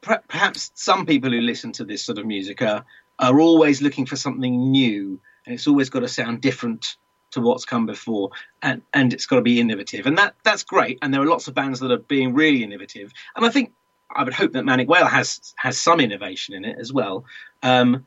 [0.00, 2.84] per- perhaps some people who listen to this sort of music are
[3.18, 6.96] are always looking for something new, and it's always got to sound different
[7.32, 8.30] to what's come before,
[8.62, 10.98] and and it's got to be innovative, and that that's great.
[11.02, 13.72] And there are lots of bands that are being really innovative, and I think
[14.14, 17.24] I would hope that Manic Whale has has some innovation in it as well.
[17.62, 18.06] Um,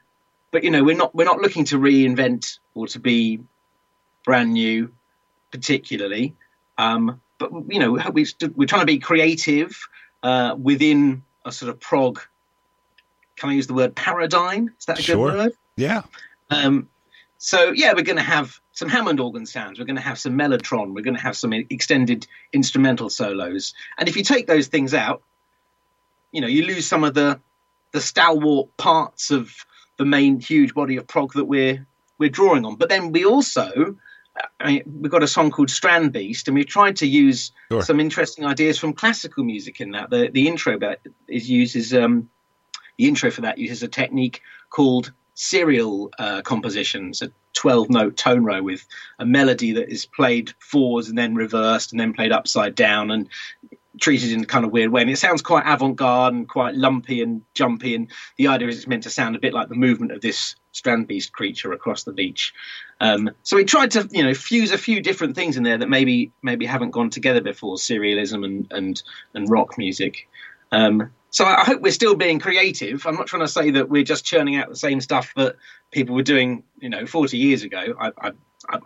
[0.52, 3.42] but you know, we're not we're not looking to reinvent or to be
[4.24, 4.92] brand new,
[5.52, 6.36] particularly.
[6.78, 8.26] Um, but you know, we,
[8.56, 9.78] we're trying to be creative
[10.24, 12.22] uh, within a sort of prog.
[13.36, 14.74] Can I use the word paradigm?
[14.80, 15.32] Is that a Sure.
[15.32, 15.52] good word?
[15.76, 16.04] Yeah.
[16.50, 16.90] Um,
[17.38, 19.80] so yeah, we're going to have some Hammond organ sounds.
[19.80, 20.94] We're going to have some mellotron.
[20.94, 23.74] We're going to have some extended instrumental solos.
[23.98, 25.24] And if you take those things out,
[26.32, 27.40] you know, you lose some of the
[27.94, 29.50] the stalwart parts of
[29.98, 31.88] the main huge body of prog that we're
[32.18, 32.76] we're drawing on.
[32.76, 33.96] But then we also,
[34.60, 37.82] I mean, we've got a song called Strand Beast, and we've tried to use Sure.
[37.82, 40.10] some interesting ideas from classical music in that.
[40.10, 41.00] The the intro that
[41.30, 42.30] is uses um,
[42.98, 48.44] the intro for that uses a technique called serial uh, compositions, a 12 note tone
[48.44, 48.86] row with
[49.20, 53.30] a melody that is played forwards and then reversed and then played upside down and
[54.00, 55.02] treated in a kind of weird way.
[55.02, 57.96] And it sounds quite avant garde and quite lumpy and jumpy.
[57.96, 60.56] And the idea is it's meant to sound a bit like the movement of this
[60.72, 62.54] strand beast creature across the beach.
[63.00, 65.90] Um, so we tried to, you know, fuse a few different things in there that
[65.90, 69.04] maybe maybe haven't gone together before, serialism and and
[69.34, 70.28] and rock music.
[70.72, 73.06] Um, so I hope we're still being creative.
[73.06, 75.58] I'm not trying to say that we're just churning out the same stuff that
[75.92, 77.94] people were doing, you know, 40 years ago.
[78.00, 78.32] I, I,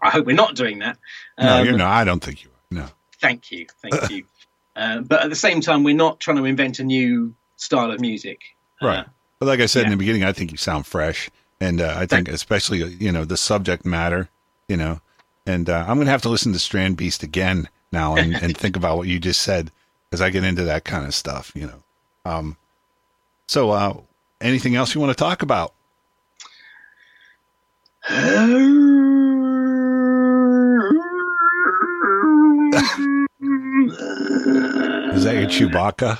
[0.02, 0.98] I- hope we're not doing that.
[1.40, 1.92] No, Um, you're not.
[1.92, 2.76] I don't think you are.
[2.82, 2.88] No.
[3.22, 4.24] Thank you, thank you.
[4.76, 8.00] Uh, but at the same time, we're not trying to invent a new style of
[8.00, 8.40] music.
[8.82, 9.06] Right.
[9.38, 12.06] But like I said in the beginning, I think you sound fresh, and uh, I
[12.06, 14.30] think especially uh, you know the subject matter,
[14.70, 15.02] you know,
[15.46, 18.78] and uh, I'm gonna have to listen to Strand Beast again now and, and think
[18.78, 19.70] about what you just said.
[20.10, 21.84] because I get into that kind of stuff, you know.
[22.26, 22.58] Um,
[23.48, 23.94] so, uh,
[24.42, 25.74] anything else you want to talk about?
[35.12, 36.20] Is that your Chewbacca?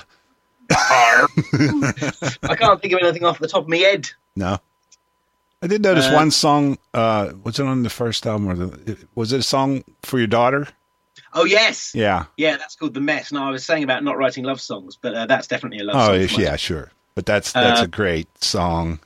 [0.70, 4.08] I can't think of anything off the top of my head.
[4.36, 4.58] No.
[5.62, 6.78] I did notice Uh, one song.
[6.94, 8.96] Uh, was it on the first album or the?
[9.14, 10.68] Was it a song for your daughter?
[11.32, 12.24] Oh yes, Yeah.
[12.36, 13.30] yeah, that's called the mess.
[13.32, 15.96] Now I was saying about not writing love songs, but uh, that's definitely a love
[16.10, 16.40] Oh, song.
[16.40, 16.90] yeah, sure.
[17.14, 19.00] But that's that's Uh, a great song.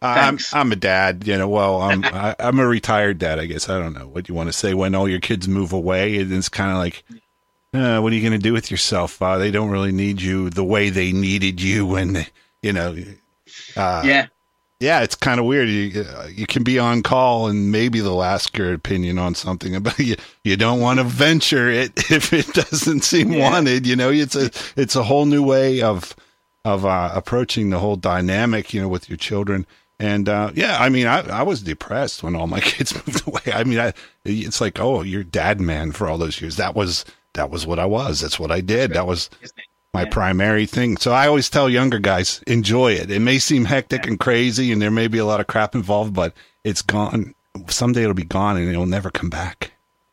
[0.00, 0.54] Uh, I'm thanks.
[0.54, 1.48] I'm a dad, you know.
[1.48, 3.68] Well, I'm I, I'm a retired dad, I guess.
[3.68, 6.14] I don't know what you want to say when all your kids move away.
[6.14, 7.02] It's kind of like,
[7.74, 9.20] uh, what are you going to do with yourself?
[9.20, 12.26] Uh, they don't really need you the way they needed you when,
[12.62, 12.96] you know.
[13.76, 14.26] Uh, yeah,
[14.80, 15.68] yeah, it's kind of weird.
[15.68, 19.80] You uh, you can be on call and maybe they'll ask your opinion on something,
[19.82, 23.50] but you you don't want to venture it if it doesn't seem Yeah.
[23.50, 23.86] wanted.
[23.86, 26.14] You know, it's a it's a whole new way of
[26.64, 28.72] of uh, approaching the whole dynamic.
[28.72, 29.66] You know, with your children.
[30.00, 33.52] And uh, yeah, I mean, I, I was depressed when all my kids moved away.
[33.52, 33.92] I mean, I,
[34.24, 36.54] it's like, oh, you're dad man for all those years.
[36.54, 38.20] That was that was what I was.
[38.20, 38.92] That's what I did.
[38.92, 39.28] That was
[39.94, 40.96] my primary thing.
[40.96, 43.10] So I always tell younger guys, enjoy it.
[43.10, 46.14] It may seem hectic and crazy, and there may be a lot of crap involved,
[46.14, 46.34] but
[46.64, 47.34] it's gone.
[47.68, 49.72] Someday it'll be gone, and it'll never come back.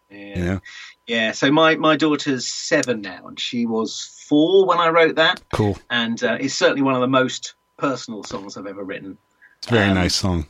[0.09, 0.61] You know,
[1.07, 1.31] yeah.
[1.33, 5.77] So my my daughter's seven now, and she was four when I wrote that, cool.
[5.89, 9.17] and uh, it's certainly one of the most personal songs I've ever written.
[9.59, 10.47] It's a very Um, nice song.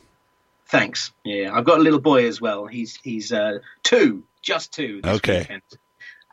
[0.66, 1.12] Thanks.
[1.24, 2.66] Yeah, I've got a little boy as well.
[2.66, 5.00] He's he's uh, two, just two.
[5.02, 5.38] This Okay.
[5.40, 5.62] Weekend.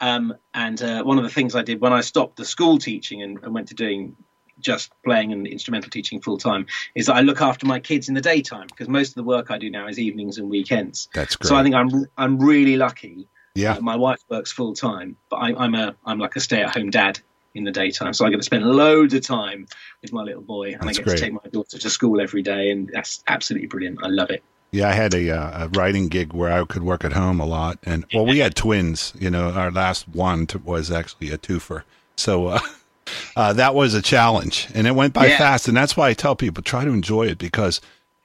[0.04, 3.22] Um, and uh, one of the things I did when I stopped the school teaching
[3.22, 4.18] and, and went to doing
[4.60, 8.14] just playing and instrumental teaching full time is that I look after my kids in
[8.14, 11.08] the daytime because most of the work I do now is evenings and weekends.
[11.14, 11.48] That's great.
[11.48, 13.30] So I think I'm I'm really lucky.
[13.56, 13.78] Yeah.
[13.80, 16.90] My wife works full time, but I, I'm a I'm like a stay at home
[16.90, 17.22] dad
[17.56, 18.14] in the daytime.
[18.14, 19.68] So I get to spend loads of time
[20.02, 21.18] with my little boy, and That's I get great.
[21.18, 24.00] to take my daughter to school every day, and that's absolutely brilliant.
[24.04, 24.44] I love it.
[24.74, 27.46] Yeah, I had a, uh, a writing gig where I could work at home a
[27.46, 29.14] lot, and well, we had twins.
[29.20, 31.84] You know, our last one t- was actually a twofer,
[32.18, 32.60] so uh,
[33.36, 35.38] uh, that was a challenge, and it went by Yeah.
[35.38, 35.68] fast.
[35.68, 37.80] And that's why I tell people try to enjoy it because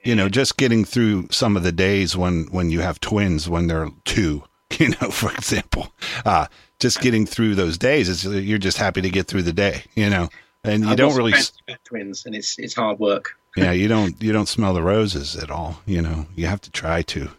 [0.04, 3.66] you know just getting through some of the days when when you have twins when
[3.66, 4.42] they're two,
[4.78, 5.92] you know, for example,
[6.24, 6.46] uh,
[6.80, 10.08] just getting through those days is you're just happy to get through the day, you
[10.08, 10.28] know,
[10.64, 11.32] and you I've don't really.
[11.32, 13.34] have twins, and it's it's hard work.
[13.58, 15.80] Yeah, you don't you don't smell the roses at all.
[15.86, 17.30] You know, you have to try to.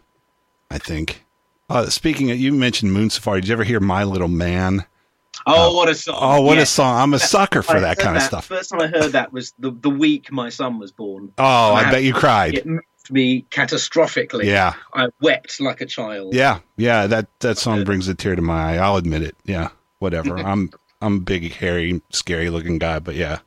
[0.70, 1.24] I think.
[1.68, 3.40] Uh, speaking of, you mentioned Moon Safari.
[3.40, 4.84] Did you ever hear My Little Man?
[5.46, 6.18] Oh, what a song!
[6.20, 7.00] Oh, what a song!
[7.00, 8.46] I'm a sucker for I that kind of stuff.
[8.46, 11.32] First time I heard that was the the week my son was born.
[11.38, 12.54] Oh, I bet you cried.
[12.54, 14.44] It moved me catastrophically.
[14.44, 14.74] Yeah.
[14.94, 16.34] I wept like a child.
[16.34, 17.06] Yeah, yeah.
[17.06, 18.76] That that song brings a tear to my eye.
[18.76, 19.36] I'll admit it.
[19.44, 19.68] Yeah,
[19.98, 20.36] whatever.
[20.46, 20.70] I'm
[21.00, 23.38] I'm a big, hairy, scary looking guy, but yeah,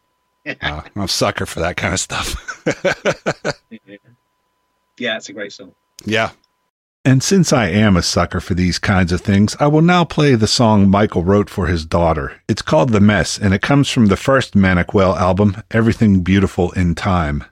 [0.45, 2.63] uh, I'm a sucker for that kind of stuff.
[4.97, 5.73] yeah, it's a great song.
[6.05, 6.31] yeah.
[7.05, 10.35] And since I am a sucker for these kinds of things, I will now play
[10.35, 12.39] the song Michael wrote for his daughter.
[12.47, 16.71] It's called The Mess, and it comes from the first Manic Whale album, Everything Beautiful
[16.71, 17.43] in Time.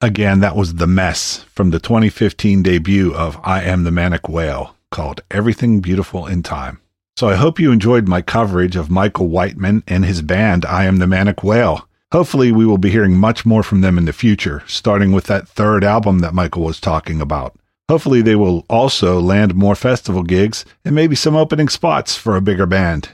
[0.00, 4.76] Again, that was The Mess from the 2015 debut of I Am the Manic Whale
[4.92, 6.80] called Everything Beautiful in Time.
[7.16, 10.98] So I hope you enjoyed my coverage of Michael Whiteman and his band I Am
[10.98, 11.88] the Manic Whale.
[12.12, 15.48] Hopefully, we will be hearing much more from them in the future, starting with that
[15.48, 17.56] third album that Michael was talking about.
[17.88, 22.40] Hopefully, they will also land more festival gigs and maybe some opening spots for a
[22.40, 23.08] bigger band.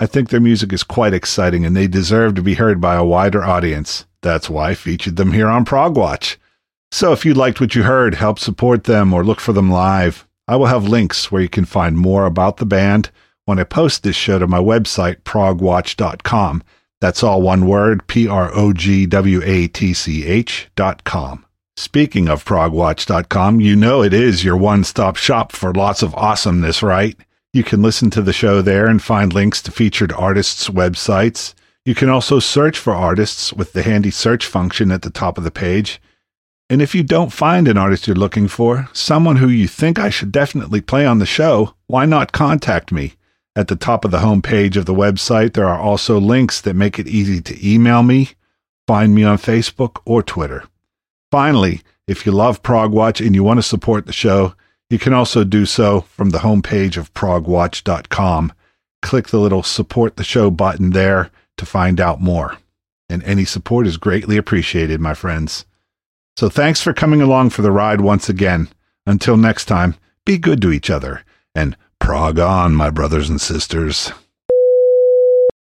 [0.00, 3.04] I think their music is quite exciting and they deserve to be heard by a
[3.04, 4.06] wider audience.
[4.22, 6.38] That's why I featured them here on Prog Watch.
[6.92, 10.24] So if you liked what you heard, help support them or look for them live.
[10.46, 13.10] I will have links where you can find more about the band
[13.44, 16.62] when I post this show to my website, progwatch.com.
[17.00, 21.44] That's all one word, P R O G W A T C H dot com.
[21.76, 26.84] Speaking of progwatch.com, you know it is your one stop shop for lots of awesomeness,
[26.84, 27.16] right?
[27.58, 31.54] You can listen to the show there and find links to featured artists' websites.
[31.84, 35.42] You can also search for artists with the handy search function at the top of
[35.42, 36.00] the page.
[36.70, 40.08] And if you don't find an artist you're looking for, someone who you think I
[40.08, 43.14] should definitely play on the show, why not contact me?
[43.56, 46.74] At the top of the home page of the website, there are also links that
[46.74, 48.34] make it easy to email me,
[48.86, 50.62] find me on Facebook or Twitter.
[51.32, 54.54] Finally, if you love Prog Progwatch and you want to support the show,
[54.90, 58.52] you can also do so from the homepage of progwatch.com.
[59.02, 62.58] Click the little support the show button there to find out more.
[63.08, 65.64] And any support is greatly appreciated, my friends.
[66.36, 68.68] So thanks for coming along for the ride once again.
[69.06, 69.94] Until next time,
[70.24, 71.24] be good to each other
[71.54, 74.12] and Prog on, my brothers and sisters.